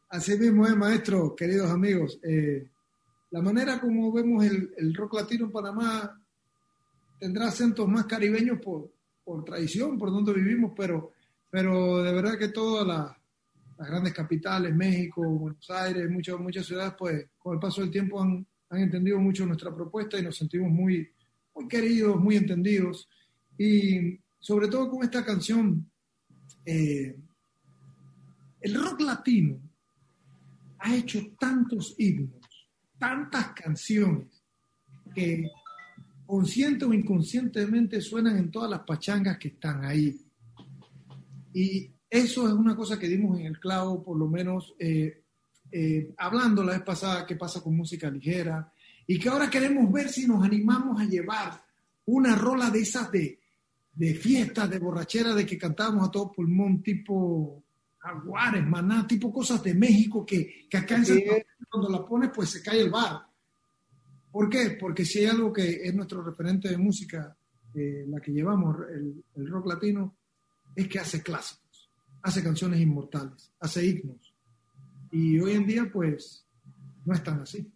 Así 0.09 0.37
mismo 0.37 0.65
es, 0.65 0.75
maestro, 0.75 1.35
queridos 1.35 1.69
amigos. 1.69 2.17
Eh, 2.23 2.69
la 3.31 3.41
manera 3.41 3.79
como 3.79 4.09
vemos 4.13 4.45
el, 4.45 4.73
el, 4.77 4.93
rock 4.93 5.15
latino 5.15 5.45
en 5.45 5.51
Panamá 5.51 6.21
tendrá 7.19 7.47
acentos 7.47 7.85
más 7.89 8.05
caribeños 8.05 8.61
por, 8.61 8.89
por 9.25 9.43
tradición, 9.43 9.97
por 9.97 10.09
donde 10.11 10.31
vivimos, 10.31 10.71
pero, 10.77 11.11
pero 11.49 12.01
de 12.01 12.13
verdad 12.13 12.37
que 12.37 12.47
todas 12.47 12.87
las 12.87 13.89
grandes 13.89 14.13
capitales, 14.13 14.73
México, 14.73 15.21
Buenos 15.23 15.69
Aires, 15.69 16.09
muchas, 16.09 16.39
muchas 16.39 16.65
ciudades, 16.65 16.93
pues 16.97 17.27
con 17.37 17.55
el 17.55 17.59
paso 17.59 17.81
del 17.81 17.91
tiempo 17.91 18.21
han, 18.21 18.47
han 18.69 18.79
entendido 18.79 19.19
mucho 19.19 19.45
nuestra 19.45 19.75
propuesta 19.75 20.17
y 20.17 20.23
nos 20.23 20.37
sentimos 20.37 20.71
muy, 20.71 21.05
muy 21.53 21.67
queridos, 21.67 22.17
muy 22.17 22.37
entendidos. 22.37 23.09
Y 23.57 24.17
sobre 24.39 24.69
todo 24.69 24.89
con 24.89 25.03
esta 25.03 25.25
canción, 25.25 25.91
eh, 26.65 27.13
el 28.61 28.73
rock 28.73 29.01
latino 29.01 29.66
ha 30.87 30.95
hecho 30.95 31.19
tantos 31.37 31.95
himnos, 31.97 32.69
tantas 32.97 33.51
canciones, 33.51 34.43
que 35.13 35.49
consciente 36.25 36.85
o 36.85 36.93
inconscientemente 36.93 38.01
suenan 38.01 38.37
en 38.37 38.51
todas 38.51 38.69
las 38.69 38.81
pachangas 38.81 39.37
que 39.37 39.49
están 39.49 39.83
ahí. 39.83 40.17
Y 41.53 41.91
eso 42.09 42.47
es 42.47 42.53
una 42.53 42.75
cosa 42.75 42.97
que 42.97 43.07
dimos 43.07 43.39
en 43.39 43.47
el 43.47 43.59
clavo, 43.59 44.03
por 44.03 44.17
lo 44.17 44.27
menos 44.27 44.75
eh, 44.79 45.23
eh, 45.71 46.13
hablando 46.17 46.63
la 46.63 46.73
vez 46.73 46.83
pasada 46.83 47.25
que 47.25 47.35
pasa 47.35 47.61
con 47.61 47.75
música 47.75 48.09
ligera, 48.09 48.71
y 49.05 49.19
que 49.19 49.29
ahora 49.29 49.49
queremos 49.49 49.91
ver 49.91 50.09
si 50.09 50.27
nos 50.27 50.43
animamos 50.43 51.01
a 51.01 51.05
llevar 51.05 51.61
una 52.05 52.35
rola 52.35 52.69
de 52.69 52.79
esas 52.79 53.11
de, 53.11 53.39
de 53.93 54.13
fiestas, 54.13 54.69
de 54.69 54.79
borrachera, 54.79 55.33
de 55.33 55.45
que 55.45 55.57
cantábamos 55.57 56.07
a 56.07 56.11
todo 56.11 56.31
pulmón, 56.31 56.81
tipo 56.81 57.66
jaguares, 57.97 58.65
maná, 58.65 59.05
tipo 59.07 59.31
cosas 59.31 59.61
de 59.63 59.73
México 59.73 60.25
que, 60.25 60.67
que 60.69 60.77
acá 60.77 60.95
en 60.97 61.05
San 61.05 61.19
cuando 61.69 61.89
la 61.89 62.05
pones 62.05 62.31
pues 62.33 62.49
se 62.49 62.61
cae 62.61 62.81
el 62.81 62.89
bar. 62.89 63.27
¿Por 64.31 64.49
qué? 64.49 64.77
Porque 64.79 65.05
si 65.05 65.19
hay 65.19 65.25
algo 65.25 65.51
que 65.51 65.81
es 65.83 65.93
nuestro 65.93 66.21
referente 66.21 66.69
de 66.69 66.77
música, 66.77 67.35
eh, 67.73 68.05
la 68.07 68.19
que 68.19 68.31
llevamos, 68.31 68.77
el, 68.89 69.47
rock 69.47 69.67
latino, 69.67 70.17
es 70.75 70.87
que 70.87 70.99
hace 70.99 71.21
clásicos, 71.21 71.89
hace 72.21 72.43
canciones 72.43 72.79
inmortales, 72.79 73.51
hace 73.59 73.85
himnos. 73.85 74.33
Y 75.11 75.39
hoy 75.39 75.53
en 75.53 75.65
día, 75.65 75.89
pues, 75.91 76.45
no 77.05 77.13
es 77.13 77.23
tan 77.23 77.41
así. 77.41 77.71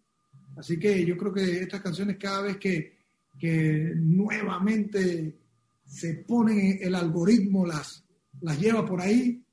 Así 0.57 0.77
que 0.77 1.05
yo 1.05 1.17
creo 1.17 1.33
que 1.33 1.61
estas 1.61 1.81
canciones 1.81 2.17
cada 2.17 2.43
vez 2.43 2.57
que, 2.57 2.99
que 3.39 3.93
nuevamente 3.95 5.39
se 5.85 6.15
pone 6.27 6.79
el 6.81 6.95
algoritmo, 6.95 7.65
las, 7.65 8.03
las 8.41 8.59
lleva 8.59 8.85
por 8.85 9.01
ahí, 9.01 9.43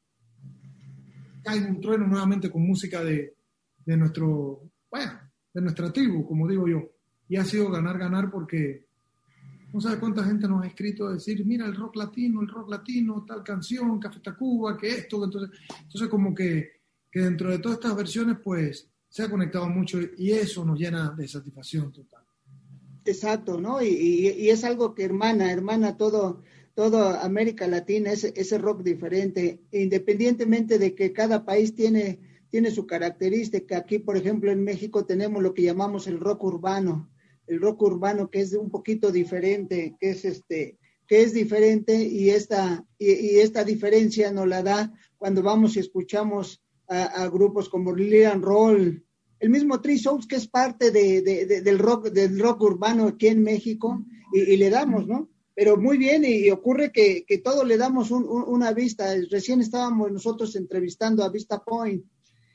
cae 1.48 1.64
un 1.64 1.80
trueno 1.80 2.06
nuevamente 2.06 2.50
con 2.50 2.66
música 2.66 3.02
de, 3.02 3.34
de 3.84 3.96
nuestro, 3.96 4.70
bueno, 4.90 5.12
de 5.54 5.60
nuestra 5.62 5.90
tribu, 5.90 6.26
como 6.26 6.46
digo 6.46 6.68
yo 6.68 6.90
y 7.28 7.36
ha 7.36 7.44
sido 7.44 7.70
ganar, 7.70 7.98
ganar 7.98 8.30
porque 8.30 8.86
no 9.72 9.80
sabe 9.80 9.98
cuánta 9.98 10.24
gente 10.24 10.48
nos 10.48 10.64
ha 10.64 10.66
escrito 10.66 11.06
a 11.06 11.12
decir, 11.12 11.44
mira 11.44 11.66
el 11.66 11.76
rock 11.76 11.96
latino, 11.96 12.40
el 12.40 12.48
rock 12.48 12.70
latino, 12.70 13.24
tal 13.26 13.42
canción, 13.42 14.00
Café 14.00 14.20
Tacuba, 14.20 14.76
que 14.78 14.88
esto, 14.88 15.22
entonces, 15.24 15.58
entonces 15.82 16.08
como 16.08 16.34
que, 16.34 16.80
que 17.10 17.20
dentro 17.20 17.50
de 17.50 17.58
todas 17.58 17.78
estas 17.78 17.94
versiones 17.94 18.38
pues 18.42 18.88
se 19.08 19.22
ha 19.22 19.30
conectado 19.30 19.68
mucho 19.68 19.98
y 20.16 20.32
eso 20.32 20.64
nos 20.64 20.78
llena 20.78 21.10
de 21.10 21.28
satisfacción 21.28 21.92
total. 21.92 22.24
Exacto, 23.04 23.60
¿no? 23.60 23.82
Y, 23.82 23.88
y, 23.88 24.50
es 24.50 24.64
algo 24.64 24.94
que 24.94 25.04
hermana, 25.04 25.50
hermana 25.50 25.96
todo, 25.96 26.42
todo 26.78 27.08
América 27.08 27.66
Latina, 27.66 28.12
ese, 28.12 28.32
ese 28.37 28.56
rock 28.56 28.85
diferente, 28.85 29.58
independientemente 29.73 30.78
de 30.78 30.94
que 30.94 31.12
cada 31.12 31.44
país 31.44 31.75
tiene, 31.75 32.20
tiene 32.50 32.70
su 32.70 32.87
característica. 32.87 33.78
Aquí, 33.78 33.99
por 33.99 34.16
ejemplo, 34.16 34.52
en 34.52 34.62
México 34.62 35.04
tenemos 35.04 35.42
lo 35.42 35.54
que 35.54 35.62
llamamos 35.62 36.06
el 36.06 36.20
rock 36.20 36.44
urbano, 36.44 37.11
el 37.49 37.61
rock 37.61 37.82
urbano 37.82 38.30
que 38.30 38.42
es 38.42 38.52
un 38.52 38.70
poquito 38.70 39.11
diferente, 39.11 39.97
que 39.99 40.11
es 40.11 40.25
este, 40.25 40.78
que 41.08 41.23
es 41.23 41.32
diferente 41.32 42.00
y 42.00 42.30
esta, 42.30 42.87
y, 42.97 43.40
esta 43.40 43.64
diferencia 43.64 44.30
nos 44.30 44.47
la 44.47 44.62
da 44.62 44.92
cuando 45.16 45.42
vamos 45.42 45.75
y 45.75 45.80
escuchamos 45.80 46.62
a, 46.87 47.26
grupos 47.26 47.68
como 47.68 47.92
Lilian 47.92 48.40
Roll, 48.40 49.04
el 49.40 49.50
mismo 49.50 49.80
Three 49.80 49.99
Souls 49.99 50.28
que 50.28 50.37
es 50.37 50.47
parte 50.47 50.92
de, 50.92 51.23
del 51.61 51.78
rock, 51.80 52.11
del 52.11 52.38
rock 52.38 52.62
urbano 52.62 53.08
aquí 53.08 53.26
en 53.26 53.42
México, 53.42 54.04
y, 54.32 54.56
le 54.56 54.70
damos, 54.70 55.08
¿no? 55.08 55.28
Pero 55.58 55.76
muy 55.76 55.98
bien, 55.98 56.24
y, 56.24 56.48
ocurre 56.50 56.92
que, 56.92 57.24
que 57.26 57.38
todos 57.38 57.66
le 57.66 57.76
damos 57.76 58.12
una 58.12 58.72
vista. 58.72 59.12
Recién 59.28 59.60
estábamos 59.60 60.12
nosotros 60.12 60.54
entrevistando 60.54 61.24
a 61.24 61.30
Vista 61.30 61.64
Point, 61.64 62.04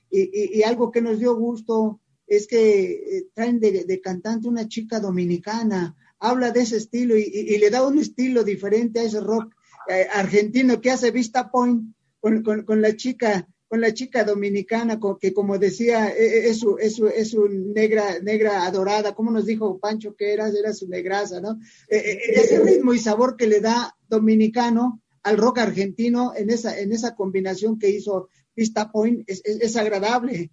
y, 0.10 0.63
algo 0.63 0.89
que 0.89 1.01
nos 1.01 1.19
dio 1.19 1.36
gusto 1.36 2.00
es 2.25 2.48
que 2.48 2.91
eh, 2.93 3.27
traen 3.33 3.60
de, 3.60 4.00
cantante 4.01 4.48
una 4.48 4.69
chica 4.69 5.01
dominicana, 5.01 5.98
habla 6.17 6.51
de 6.51 6.62
ese 6.62 6.77
estilo 6.77 7.17
y, 7.17 7.57
le 7.57 7.69
da 7.69 7.86
un 7.86 8.00
estilo 8.00 8.41
diferente 8.41 9.01
a 9.01 9.03
ese 9.03 9.19
rock 9.19 9.53
eh, 9.89 10.07
argentino 10.10 10.79
que 10.79 10.91
hace 10.91 11.12
Vista 11.12 11.51
Point 11.51 11.93
con, 12.22 12.81
la 12.81 12.95
chica 12.95 13.50
con 13.74 13.82
la 13.82 13.92
chica 13.92 14.24
dominicana 14.24 15.00
que 15.20 15.34
como 15.34 15.58
decía 15.58 16.12
e, 16.12 16.24
e, 16.24 16.50
es 16.50 16.60
su, 16.60 16.77
es 16.77 17.00
es 17.00 17.32
su 17.32 17.48
negra 17.50 18.20
negra 18.22 18.68
adorada 18.68 19.15
como 19.15 19.32
nos 19.32 19.48
dijo 19.48 19.80
Pancho 19.80 20.15
que 20.15 20.32
era 20.32 20.48
era 20.48 20.72
su 20.74 20.88
negraza 20.88 21.42
no 21.42 21.58
e, 21.89 22.20
ese 22.36 22.60
ritmo 22.63 22.94
y 22.94 23.00
sabor 23.00 23.36
que 23.36 23.48
le 23.48 23.62
da 23.62 23.98
dominicano 24.08 25.01
al 25.24 25.38
rock 25.38 25.58
argentino 25.58 26.34
en 26.36 26.51
esa 26.51 26.80
en 26.80 26.92
esa 26.92 27.15
combinación 27.15 27.80
que 27.80 27.89
hizo 27.89 28.30
Vista 28.56 28.92
Point 28.92 29.27
es, 29.27 29.42
es 29.44 29.75
agradable 29.75 30.51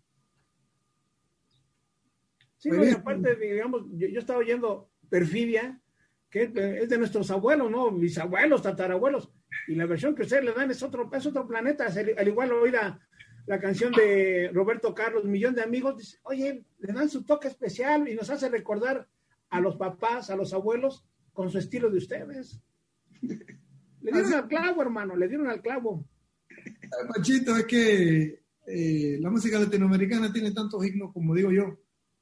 Sí, 2.56 2.70
y 2.70 2.90
aparte, 2.90 3.36
digamos, 3.36 3.84
yo, 3.92 4.18
estaba 4.18 4.38
oyendo 4.38 4.90
Perfidia, 5.08 5.80
que 6.28 6.42
es 6.42 6.88
de 6.90 6.98
nuestros 6.98 7.30
abuelos, 7.30 7.70
¿no? 7.70 7.90
Bisabuelos, 7.90 8.62
tatarabuelos. 8.62 9.30
Y 9.66 9.74
la 9.74 9.86
versión 9.86 10.14
que 10.14 10.22
ustedes 10.22 10.44
le 10.44 10.52
dan 10.52 10.70
es 10.70 10.82
otro, 10.82 11.10
es 11.12 11.24
otro 11.26 11.46
planeta. 11.46 11.86
Al 11.86 12.28
igual 12.28 12.52
oír 12.52 12.74
la, 12.74 13.00
la 13.50 13.58
canción 13.58 13.92
de 13.92 14.48
Roberto 14.54 14.94
Carlos, 14.94 15.24
Millón 15.24 15.56
de 15.56 15.62
Amigos, 15.62 15.98
dice, 15.98 16.18
oye, 16.22 16.64
le 16.78 16.92
dan 16.92 17.10
su 17.10 17.24
toque 17.24 17.48
especial 17.48 18.06
y 18.08 18.14
nos 18.14 18.30
hace 18.30 18.48
recordar 18.48 19.08
a 19.48 19.60
los 19.60 19.74
papás, 19.74 20.30
a 20.30 20.36
los 20.36 20.52
abuelos, 20.54 21.04
con 21.32 21.50
su 21.50 21.58
estilo 21.58 21.90
de 21.90 21.98
ustedes. 21.98 22.60
Le 24.02 24.12
dieron 24.12 24.32
al 24.34 24.46
clavo, 24.46 24.80
hermano, 24.80 25.14
le 25.14 25.28
dieron 25.28 25.48
al 25.48 25.60
clavo. 25.60 26.08
Pachito, 27.12 27.54
es 27.54 27.66
que 27.66 28.40
eh, 28.66 29.18
la 29.20 29.28
música 29.28 29.58
latinoamericana 29.58 30.32
tiene 30.32 30.52
tantos 30.52 30.86
himnos, 30.86 31.12
como 31.12 31.34
digo 31.34 31.50
yo, 31.50 31.80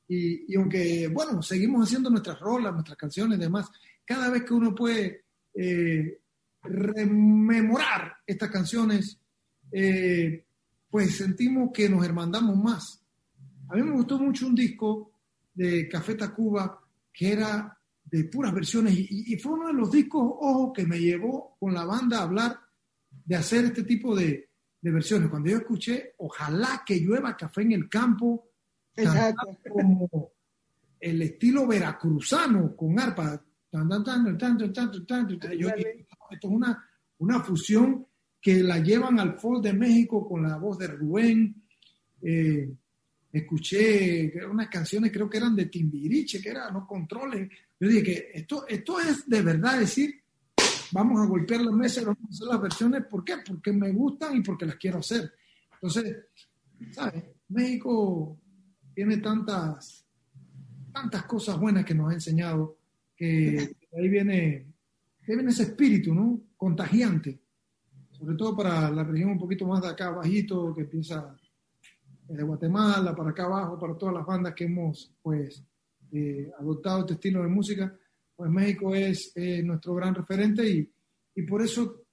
y, 0.08 0.56
aunque, 0.56 1.06
bueno, 1.06 1.40
seguimos 1.40 1.86
haciendo 1.86 2.10
nuestras 2.10 2.40
rolas, 2.40 2.72
nuestras 2.72 2.98
canciones 2.98 3.38
y 3.38 3.42
demás, 3.42 3.70
cada 4.04 4.28
vez 4.28 4.42
que 4.42 4.54
uno 4.54 4.74
puede 4.74 5.26
eh, 5.54 6.20
rememorar 6.62 8.16
estas 8.26 8.50
canciones, 8.50 9.20
eh, 9.70 10.47
pues 10.90 11.16
sentimos 11.16 11.70
que 11.72 11.88
nos 11.88 12.04
hermandamos 12.04 12.56
más. 12.56 13.02
A 13.68 13.74
mí 13.74 13.82
me 13.82 13.92
gustó 13.92 14.18
mucho 14.18 14.46
un 14.46 14.54
disco 14.54 15.12
de 15.54 15.88
Café 15.88 16.14
Tacuba 16.14 16.80
que 17.12 17.32
era 17.32 17.76
de 18.04 18.24
puras 18.24 18.54
versiones 18.54 18.94
y, 18.96 19.36
fue 19.36 19.52
uno 19.52 19.66
de 19.66 19.74
los 19.74 19.90
discos, 19.90 20.22
ojo, 20.22 20.72
que 20.72 20.86
me 20.86 20.98
llevó 20.98 21.56
con 21.60 21.74
la 21.74 21.84
banda 21.84 22.18
a 22.20 22.22
hablar 22.22 22.58
de 23.10 23.36
hacer 23.36 23.66
este 23.66 23.82
tipo 23.82 24.16
de, 24.16 24.48
de 24.80 24.90
versiones. 24.90 25.28
Cuando 25.28 25.50
yo 25.50 25.58
escuché 25.58 26.14
Ojalá 26.18 26.82
que 26.86 27.00
llueva 27.00 27.36
café 27.36 27.62
en 27.62 27.72
el 27.72 27.88
campo, 27.88 28.50
como 29.70 30.32
el 30.98 31.22
estilo 31.22 31.66
veracruzano 31.66 32.74
con 32.74 32.98
arpa. 32.98 33.34
esto 36.30 36.48
es 36.48 36.54
una, 36.54 36.88
una 37.18 37.40
fusión 37.40 38.06
que 38.40 38.62
la 38.62 38.78
llevan 38.78 39.18
al 39.18 39.38
folk 39.38 39.62
de 39.62 39.72
México 39.72 40.26
con 40.26 40.42
la 40.42 40.56
voz 40.56 40.78
de 40.78 40.86
Rubén. 40.86 41.62
Eh, 42.22 42.72
escuché 43.32 44.32
unas 44.46 44.68
canciones, 44.68 45.12
creo 45.12 45.28
que 45.28 45.38
eran 45.38 45.54
de 45.54 45.66
Timbiriche, 45.66 46.40
que 46.40 46.50
eran 46.50 46.72
No 46.72 46.86
Controles. 46.86 47.48
Yo 47.78 47.88
dije 47.88 48.02
que 48.02 48.30
esto, 48.34 48.66
esto 48.66 49.00
es 49.00 49.28
de 49.28 49.42
verdad 49.42 49.78
decir, 49.78 50.14
vamos 50.92 51.20
a 51.20 51.26
golpear 51.26 51.60
la 51.60 51.72
mesa 51.72 52.00
y 52.00 52.04
vamos 52.04 52.24
a 52.24 52.28
hacer 52.28 52.46
las 52.48 52.60
versiones. 52.60 53.04
¿Por 53.06 53.24
qué? 53.24 53.34
Porque 53.46 53.72
me 53.72 53.92
gustan 53.92 54.36
y 54.36 54.40
porque 54.42 54.66
las 54.66 54.76
quiero 54.76 54.98
hacer. 54.98 55.32
Entonces, 55.74 56.16
¿sabes? 56.90 57.24
México 57.48 58.38
tiene 58.94 59.18
tantas, 59.18 60.04
tantas 60.92 61.24
cosas 61.24 61.58
buenas 61.58 61.84
que 61.84 61.94
nos 61.94 62.10
ha 62.10 62.14
enseñado 62.14 62.78
que 63.16 63.76
ahí 63.96 64.08
viene, 64.08 64.66
ahí 65.26 65.34
viene 65.34 65.50
ese 65.50 65.64
espíritu, 65.64 66.14
¿no? 66.14 66.40
Contagiante. 66.56 67.40
Sobre 68.18 68.36
todo 68.36 68.56
para 68.56 68.90
la 68.90 69.04
región 69.04 69.30
un 69.30 69.38
poquito 69.38 69.66
más 69.66 69.82
de 69.82 69.88
acá, 69.88 70.10
bajito, 70.10 70.74
que 70.74 70.82
empieza 70.82 71.36
de 72.28 72.42
Guatemala 72.42 73.14
para 73.14 73.30
acá 73.30 73.44
abajo, 73.44 73.78
para 73.78 73.96
todas 73.96 74.14
las 74.14 74.26
bandas 74.26 74.54
que 74.54 74.64
hemos, 74.64 75.12
pues, 75.22 75.62
eh, 76.12 76.50
adoptado 76.58 77.00
este 77.00 77.14
estilo 77.14 77.42
de 77.42 77.48
música 77.48 77.98
pues 78.38 78.52
México 78.52 78.94
es 78.94 79.32
nuestro 79.64 79.96
gran 79.96 80.14
referente 80.14 80.64
y, 80.64 80.88
y, 81.34 81.42
por 81.42 81.60
eso 81.60 82.04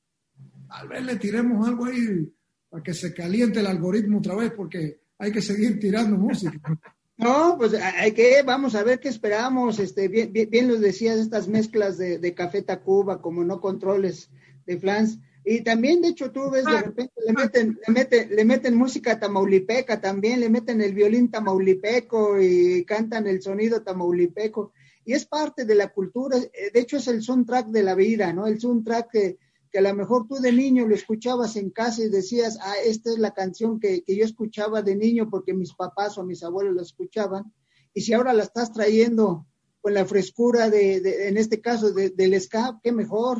tal 0.67 0.88
vez 0.88 1.05
le 1.05 1.17
tiremos 1.17 1.67
algo 1.67 1.85
ahí 1.85 2.27
para 2.67 2.81
que 2.81 2.95
se 2.95 3.13
caliente 3.13 3.59
el 3.59 3.67
algoritmo 3.67 4.17
otra 4.17 4.33
vez 4.33 4.51
porque 4.57 5.01
hay 5.19 5.31
que 5.31 5.41
seguir 5.41 5.79
tirando 5.79 6.17
música. 6.17 6.59
No, 7.17 7.55
pues 7.57 7.74
hay 7.74 8.12
que, 8.12 8.43
vamos 8.45 8.75
a 8.75 8.83
ver 8.83 9.00
qué 9.00 9.07
esperamos. 9.07 9.79
Este, 9.79 10.09
bien, 10.09 10.33
bien, 10.33 10.67
lo 10.67 10.77
decías, 10.77 11.17
estas 11.17 11.47
mezclas 11.47 11.97
de, 11.97 12.19
de 12.19 12.33
Café 12.33 12.62
Tacuba, 12.62 13.21
como 13.21 13.45
no 13.45 13.62
controles 13.62 14.29
de 14.65 14.77
flans. 14.77 15.17
Y 15.46 15.62
también, 15.62 16.02
de 16.02 16.10
hecho, 16.10 16.32
tú 16.32 16.50
ves, 16.50 16.66
de 16.66 16.82
repente 16.82 17.14
le 17.25 17.34
meten, 17.34 17.80
le 17.86 17.94
meten, 17.94 18.36
le 18.36 18.46
meten 18.46 18.75
música 18.75 19.20
tamaulipeca 19.20 20.02
también, 20.02 20.40
le 20.40 20.50
meten 20.50 20.82
el 20.82 20.94
violín 20.94 21.30
tamaulipeco 21.30 22.42
y 22.42 22.84
cantan 22.86 23.28
el 23.28 23.42
sonido 23.42 23.84
tamaulipeco 23.84 24.74
y 25.06 25.14
es 25.14 25.25
parte 25.25 25.66
de 25.66 25.75
la 25.75 25.94
cultura, 25.94 26.38
eh, 26.38 26.72
de 26.74 26.80
hecho 26.80 26.98
es 26.98 27.08
el 27.08 27.22
soundtrack 27.22 27.68
de 27.68 27.84
la 27.84 27.94
vida, 27.94 28.34
¿no? 28.34 28.48
El 28.48 28.60
soundtrack 28.60 29.12
que, 29.12 29.38
que 29.72 29.78
a 29.78 29.82
lo 29.82 29.94
mejor 29.94 30.28
tú 30.28 30.36
de 30.36 30.52
niño 30.52 30.88
lo 30.88 30.96
escuchabas 30.96 31.56
en 31.58 31.70
casa 31.70 32.02
y 32.04 32.10
decías, 32.10 32.58
ah, 32.62 32.74
esta 32.84 33.12
es 33.12 33.20
la 33.20 33.34
canción 33.34 33.80
que, 33.80 34.04
que 34.04 34.16
yo 34.16 34.25
escuchaba 34.25 34.82
de 34.82 34.96
niño 34.96 35.30
porque 35.30 35.54
mis 35.54 35.74
papás 35.74 36.18
o 36.18 36.25
mis 36.25 36.44
abuelos 36.44 36.75
la 36.75 36.82
escuchaban, 36.82 37.54
y 37.94 38.02
si 38.02 38.14
ahora 38.14 38.34
la 38.34 38.44
estás 38.44 38.74
trayendo 38.74 39.46
con 39.80 39.94
la 39.94 40.06
frescura 40.06 40.72
de, 40.72 41.00
de 41.00 41.28
en 41.28 41.38
este 41.38 41.62
caso, 41.62 41.92
de, 41.92 42.10
del 42.10 42.42
ska, 42.42 42.80
qué 42.84 42.92
mejor, 42.92 43.38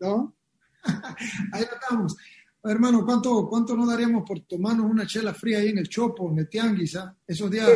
¿no? 0.00 0.34
Ahí 1.52 1.62
estamos. 1.62 2.16
Hermano, 2.64 3.04
¿cuánto, 3.04 3.48
¿cuánto 3.48 3.76
no 3.76 3.86
daríamos 3.86 4.24
por 4.26 4.40
tomarnos 4.40 4.90
una 4.90 5.06
chela 5.06 5.32
fría 5.32 5.58
ahí 5.58 5.68
en 5.68 5.78
el 5.78 5.88
Chopo, 5.88 6.30
en 6.30 6.40
el 6.40 6.48
Tianguis? 6.48 6.96
Ah? 6.96 7.16
Esos 7.26 7.50
días 7.50 7.68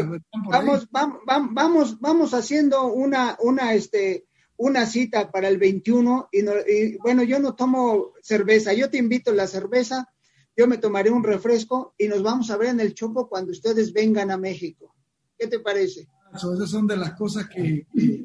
vamos, 0.51 0.89
vamos, 0.91 1.21
vamos, 1.25 2.01
vamos 2.01 2.35
haciendo 2.35 2.87
una, 2.87 3.37
una, 3.41 3.75
este, 3.75 4.27
una 4.57 4.85
cita 4.87 5.31
para 5.31 5.49
el 5.49 5.59
21 5.59 6.29
y, 6.33 6.97
bueno, 6.99 7.23
yo 7.23 7.39
no 7.39 7.55
tomo 7.55 8.13
cerveza, 8.23 8.73
yo 8.75 8.91
te 8.91 8.99
invito 8.99 9.31
a 9.31 9.35
la 9.35 9.47
cerveza, 9.47 10.13
yo 10.57 10.67
me 10.67 10.79
tomaré 10.79 11.11
un 11.11 11.23
refresco 11.23 11.95
y 11.97 12.09
nos 12.09 12.23
vamos 12.23 12.51
a 12.51 12.57
ver 12.57 12.71
en 12.71 12.81
el 12.81 12.93
Chopo 12.93 13.29
cuando 13.29 13.53
ustedes 13.53 13.93
vengan 13.93 14.31
a 14.31 14.37
México. 14.37 14.95
¿Qué 15.39 15.47
te 15.47 15.61
parece? 15.61 16.09
esas 16.35 16.71
son 16.71 16.87
de 16.87 16.97
las 16.97 17.15
cosas 17.15 17.49
que, 17.49 17.87
que, 17.95 18.25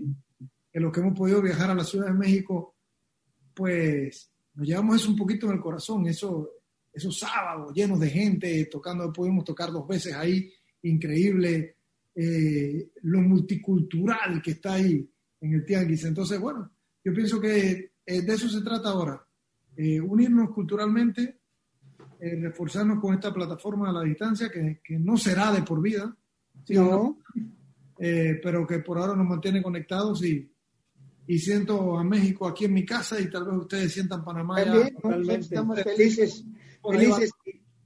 que 0.71 0.79
los 0.79 0.91
que 0.91 0.99
hemos 1.01 1.17
podido 1.17 1.41
viajar 1.41 1.69
a 1.69 1.75
la 1.75 1.83
Ciudad 1.83 2.07
de 2.07 2.13
México, 2.13 2.75
pues 3.53 4.31
nos 4.57 4.67
llevamos 4.67 4.95
eso 4.95 5.11
un 5.11 5.15
poquito 5.15 5.45
en 5.45 5.53
el 5.53 5.61
corazón, 5.61 6.07
eso, 6.07 6.49
esos 6.91 7.19
sábados 7.19 7.71
llenos 7.75 7.99
de 7.99 8.09
gente, 8.09 8.65
tocando, 8.65 9.13
pudimos 9.13 9.45
tocar 9.45 9.71
dos 9.71 9.87
veces 9.87 10.15
ahí, 10.15 10.51
increíble, 10.81 11.75
eh, 12.15 12.89
lo 13.03 13.21
multicultural 13.21 14.41
que 14.41 14.51
está 14.51 14.73
ahí 14.73 15.07
en 15.41 15.53
el 15.53 15.63
Tianguis. 15.63 16.05
Entonces, 16.05 16.39
bueno, 16.39 16.71
yo 17.03 17.13
pienso 17.13 17.39
que 17.39 17.91
eh, 18.03 18.21
de 18.23 18.33
eso 18.33 18.49
se 18.49 18.61
trata 18.61 18.89
ahora, 18.89 19.23
eh, 19.75 20.01
unirnos 20.01 20.49
culturalmente, 20.49 21.37
reforzarnos 22.19 22.99
con 22.99 23.13
esta 23.13 23.31
plataforma 23.31 23.91
a 23.91 23.93
la 23.93 24.01
distancia, 24.01 24.49
que, 24.49 24.81
que 24.83 24.97
no 24.97 25.17
será 25.17 25.51
de 25.51 25.61
por 25.61 25.79
vida, 25.79 26.17
no. 26.69 27.19
pero 27.95 28.65
que 28.65 28.79
por 28.79 28.97
ahora 28.97 29.15
nos 29.15 29.27
mantiene 29.27 29.61
conectados 29.61 30.25
y, 30.25 30.49
y 31.27 31.39
siento 31.39 31.97
a 31.97 32.03
México 32.03 32.47
aquí 32.47 32.65
en 32.65 32.73
mi 32.73 32.85
casa 32.85 33.19
y 33.19 33.29
tal 33.29 33.45
vez 33.45 33.55
ustedes 33.55 33.93
sientan 33.93 34.23
Panamá. 34.23 34.63
También, 34.63 35.41
estamos 35.41 35.81
felices, 35.81 36.45
felices. 36.81 37.31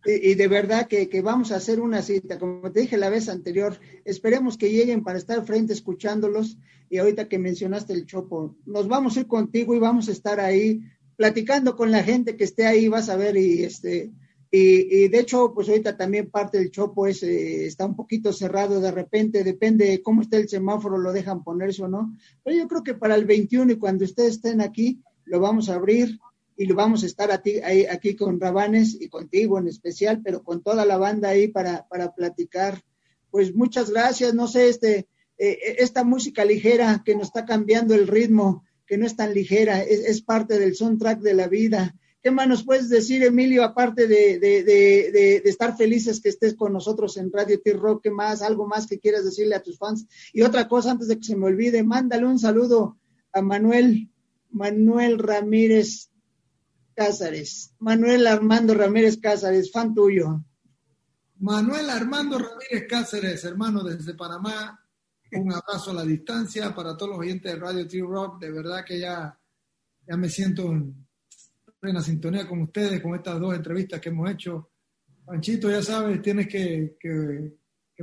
y, 0.06 0.36
de 0.36 0.48
verdad 0.48 0.88
que, 0.88 1.10
que, 1.10 1.22
vamos 1.22 1.52
a 1.52 1.56
hacer 1.56 1.80
una 1.80 2.04
cita, 2.04 2.38
como 2.38 2.72
te 2.72 2.82
dije 2.82 2.98
la 2.98 3.10
vez 3.10 3.30
anterior, 3.30 3.80
esperemos 4.06 4.58
que 4.58 4.72
lleguen 4.72 5.04
para 5.04 5.18
estar 5.18 5.44
frente 5.44 5.74
escuchándolos. 5.74 6.58
Y 6.90 6.98
ahorita 6.98 7.28
que 7.28 7.40
mencionaste 7.40 7.94
el 7.94 8.06
Chopo, 8.06 8.58
nos 8.66 8.88
vamos 8.88 9.16
a 9.16 9.22
ir 9.22 9.28
contigo 9.28 9.74
y 9.74 9.80
vamos 9.80 10.08
a 10.10 10.12
estar 10.12 10.40
ahí 10.40 10.82
platicando 11.16 11.76
con 11.76 11.90
la 11.90 12.04
gente 12.04 12.36
que 12.36 12.44
esté 12.44 12.68
ahí, 12.68 12.88
vas 12.90 13.10
a 13.10 13.16
ver 13.16 13.38
y 13.38 13.64
este 13.64 14.12
y, 14.54 15.08
de 15.08 15.20
hecho, 15.20 15.54
pues 15.54 15.70
ahorita 15.70 15.96
también 15.96 16.30
parte 16.30 16.58
del 16.58 16.72
chopo 16.72 17.08
es, 17.08 17.24
eh, 17.24 17.66
está 17.66 17.86
un 17.86 17.96
poquito 17.96 18.34
cerrado 18.34 18.82
de 18.82 18.92
repente, 18.92 19.46
depende 19.46 19.86
de 19.86 20.02
cómo 20.02 20.22
esté 20.22 20.38
el 20.38 20.50
semáforo, 20.50 20.98
lo 20.98 21.14
dejan 21.14 21.42
ponerse 21.42 21.84
o 21.84 21.88
no. 21.88 22.14
Pero 22.44 22.58
yo 22.58 22.68
creo 22.68 22.84
que 22.84 22.94
para 22.94 23.16
el 23.16 23.24
21 23.24 23.72
y 23.72 23.78
cuando 23.78 24.04
ustedes 24.04 24.36
estén 24.36 24.60
aquí, 24.60 25.02
lo 25.24 25.40
vamos 25.40 25.70
a 25.70 25.76
abrir 25.76 26.20
y 26.58 26.66
lo 26.66 26.76
vamos 26.76 27.04
a 27.04 27.06
estar 27.06 27.32
aquí 27.32 28.16
con 28.18 28.42
Rabanes 28.42 28.98
y 29.00 29.08
contigo 29.08 29.58
en 29.58 29.70
especial, 29.70 30.22
pero 30.22 30.44
con 30.44 30.62
toda 30.62 30.86
la 30.86 30.98
banda 30.98 31.30
ahí 31.30 31.48
para, 31.48 31.88
para 31.88 32.14
platicar. 32.14 32.82
Pues 33.30 33.56
muchas 33.56 33.90
gracias, 33.90 34.34
no 34.34 34.50
sé, 34.50 34.68
este, 34.68 35.08
eh, 35.38 35.76
esta 35.78 36.04
música 36.04 36.44
ligera 36.44 37.04
que 37.06 37.16
nos 37.16 37.28
está 37.28 37.46
cambiando 37.46 37.96
el 37.96 38.06
ritmo, 38.06 38.66
que 38.86 38.98
no 38.98 39.06
es 39.06 39.16
tan 39.16 39.34
ligera, 39.34 39.82
es, 39.82 40.02
es 40.02 40.22
parte 40.22 40.60
del 40.60 40.76
soundtrack 40.76 41.22
de 41.22 41.36
la 41.36 41.48
vida 41.48 41.96
¿Qué 42.22 42.30
más 42.30 42.48
nos 42.48 42.64
puedes 42.64 42.88
decir, 42.90 43.24
Emilio, 43.24 43.64
aparte 43.64 44.08
de, 44.08 45.42
estar 45.44 45.76
felices 45.76 46.22
que 46.22 46.30
estés 46.30 46.56
con 46.56 46.72
nosotros 46.72 47.18
en 47.18 47.32
Radio 47.32 47.60
T-Rock? 47.60 48.04
¿Qué 48.04 48.12
más? 48.12 48.44
¿Algo 48.44 48.68
más 48.68 48.86
que 48.86 49.00
quieras 49.00 49.26
decirle 49.26 49.56
a 49.56 49.64
tus 49.64 49.80
fans? 49.80 50.06
Y 50.32 50.44
otra 50.44 50.68
cosa, 50.68 50.92
antes 50.92 51.08
de 51.08 51.18
que 51.18 51.24
se 51.24 51.36
me 51.36 51.48
olvide, 51.48 51.84
mándale 51.84 52.28
un 52.28 52.38
saludo 52.38 53.00
a 53.34 53.42
Manuel, 53.42 54.12
Manuel 54.52 55.18
Ramírez 55.18 56.12
Cázares. 56.94 57.74
Manuel 57.80 58.28
Armando 58.28 58.76
Ramírez 58.76 59.18
Cázares, 59.20 59.72
fan 59.72 59.96
tuyo. 59.96 60.46
Manuel 61.40 61.90
Armando 61.90 62.38
Ramírez 62.38 62.88
Cáceres, 62.88 63.44
hermano 63.46 63.84
desde 63.84 64.14
Panamá. 64.14 64.78
Un 65.32 65.52
abrazo 65.54 65.90
a 65.90 65.96
la 65.96 66.04
distancia 66.04 66.76
para 66.76 66.96
todos 66.96 67.14
los 67.14 67.20
oyentes 67.20 67.52
de 67.52 67.60
Radio 67.60 67.88
T-Rock. 67.88 68.40
De 68.42 68.52
verdad 68.52 68.86
que 68.86 69.00
ya, 69.00 69.36
ya 70.06 70.18
me 70.18 70.30
siento 70.30 70.72
en 71.90 71.96
la 71.96 72.02
sintonía 72.02 72.48
con 72.48 72.62
ustedes, 72.62 73.02
con 73.02 73.16
estas 73.16 73.40
dos 73.40 73.56
entrevistas 73.56 74.00
que 74.00 74.10
hemos 74.10 74.30
hecho. 74.30 74.70
Panchito, 75.26 75.70
ya 75.70 75.82
sabes, 75.82 76.22
tienes 76.22 76.48
que, 76.48 76.96
que, 77.00 77.54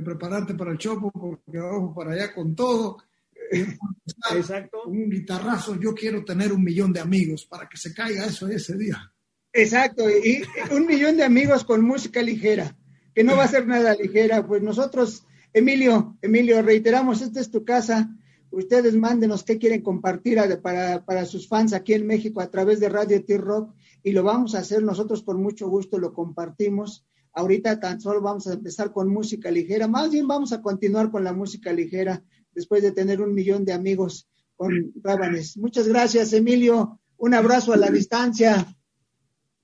prepararte 0.01 0.53
para 0.53 0.71
el 0.71 0.77
chopo 0.77 1.11
porque 1.11 1.59
vamos 1.59 1.95
para 1.95 2.13
allá 2.13 2.33
con 2.33 2.55
todo. 2.55 2.97
Exacto. 4.31 4.81
Con 4.83 4.97
un 4.97 5.09
guitarrazo, 5.09 5.79
yo 5.79 5.93
quiero 5.93 6.23
tener 6.23 6.51
un 6.53 6.63
millón 6.63 6.93
de 6.93 6.99
amigos 6.99 7.45
para 7.45 7.67
que 7.67 7.77
se 7.77 7.93
caiga 7.93 8.25
eso 8.25 8.47
ese 8.47 8.77
día. 8.77 9.11
Exacto, 9.51 10.07
y 10.09 10.43
un 10.71 10.85
millón 10.85 11.17
de 11.17 11.23
amigos 11.23 11.63
con 11.63 11.83
música 11.83 12.21
ligera, 12.21 12.77
que 13.15 13.23
no 13.23 13.35
va 13.35 13.45
a 13.45 13.47
ser 13.47 13.65
nada 13.65 13.95
ligera. 13.95 14.45
Pues 14.45 14.61
nosotros, 14.61 15.25
Emilio, 15.51 16.17
Emilio, 16.21 16.61
reiteramos, 16.61 17.21
esta 17.21 17.39
es 17.39 17.49
tu 17.49 17.65
casa 17.65 18.15
ustedes 18.51 18.95
mándenos 18.95 19.43
qué 19.43 19.57
quieren 19.57 19.81
compartir 19.81 20.39
para, 20.61 21.05
para, 21.05 21.25
sus 21.25 21.47
fans 21.47 21.73
aquí 21.73 21.93
en 21.93 22.07
México 22.07 22.41
a 22.41 22.49
través 22.49 22.79
de 22.79 22.89
Radio 22.89 23.23
T-Rock 23.23 23.73
y 24.03 24.11
lo 24.11 24.23
vamos 24.23 24.55
a 24.55 24.59
hacer 24.59 24.83
nosotros 24.83 25.23
con 25.23 25.41
mucho 25.41 25.69
gusto, 25.69 25.97
lo 25.99 26.13
compartimos. 26.13 27.05
Ahorita 27.33 27.79
tan 27.79 28.01
solo 28.01 28.21
vamos 28.21 28.47
a 28.47 28.53
empezar 28.53 28.91
con 28.91 29.09
música 29.09 29.51
ligera, 29.51 29.87
más 29.87 30.11
bien 30.11 30.27
vamos 30.27 30.51
a 30.51 30.61
continuar 30.61 31.11
con 31.11 31.23
la 31.23 31.33
música 31.33 31.71
ligera 31.71 32.23
después 32.53 32.81
de 32.81 32.91
tener 32.91 33.21
un 33.21 33.33
millón 33.33 33.65
de 33.65 33.73
amigos 33.73 34.27
con 34.55 34.91
Rábanes. 35.01 35.55
Muchas 35.57 35.87
gracias, 35.87 36.33
Emilio. 36.33 36.99
Un 37.17 37.33
abrazo 37.33 37.73
a 37.73 37.77
la 37.77 37.89
distancia. 37.89 38.65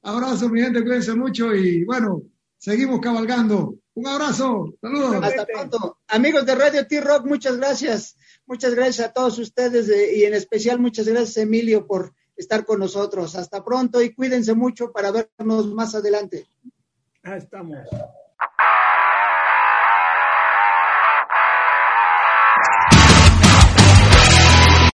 Abrazo, 0.03 0.49
mi 0.49 0.61
gente, 0.61 0.83
cuídense 0.83 1.15
mucho 1.15 1.53
y 1.55 1.83
bueno, 1.83 2.23
seguimos 2.57 2.99
cabalgando. 2.99 3.79
Un 3.95 4.07
abrazo, 4.07 4.73
saludos. 4.81 5.23
Hasta 5.23 5.45
pronto. 5.45 5.99
Amigos 6.07 6.45
de 6.45 6.55
Radio 6.55 6.85
T-Rock, 6.85 7.25
muchas 7.25 7.57
gracias. 7.57 8.17
Muchas 8.45 8.75
gracias 8.75 9.07
a 9.07 9.13
todos 9.13 9.39
ustedes 9.39 9.89
y 10.13 10.25
en 10.25 10.33
especial 10.33 10.79
muchas 10.79 11.07
gracias 11.07 11.37
Emilio 11.37 11.87
por 11.87 12.13
estar 12.35 12.65
con 12.65 12.79
nosotros. 12.79 13.35
Hasta 13.35 13.63
pronto 13.63 14.01
y 14.01 14.13
cuídense 14.13 14.53
mucho 14.53 14.91
para 14.91 15.11
vernos 15.11 15.73
más 15.73 15.95
adelante. 15.95 16.45
Ah, 17.23 17.37
estamos. 17.37 17.77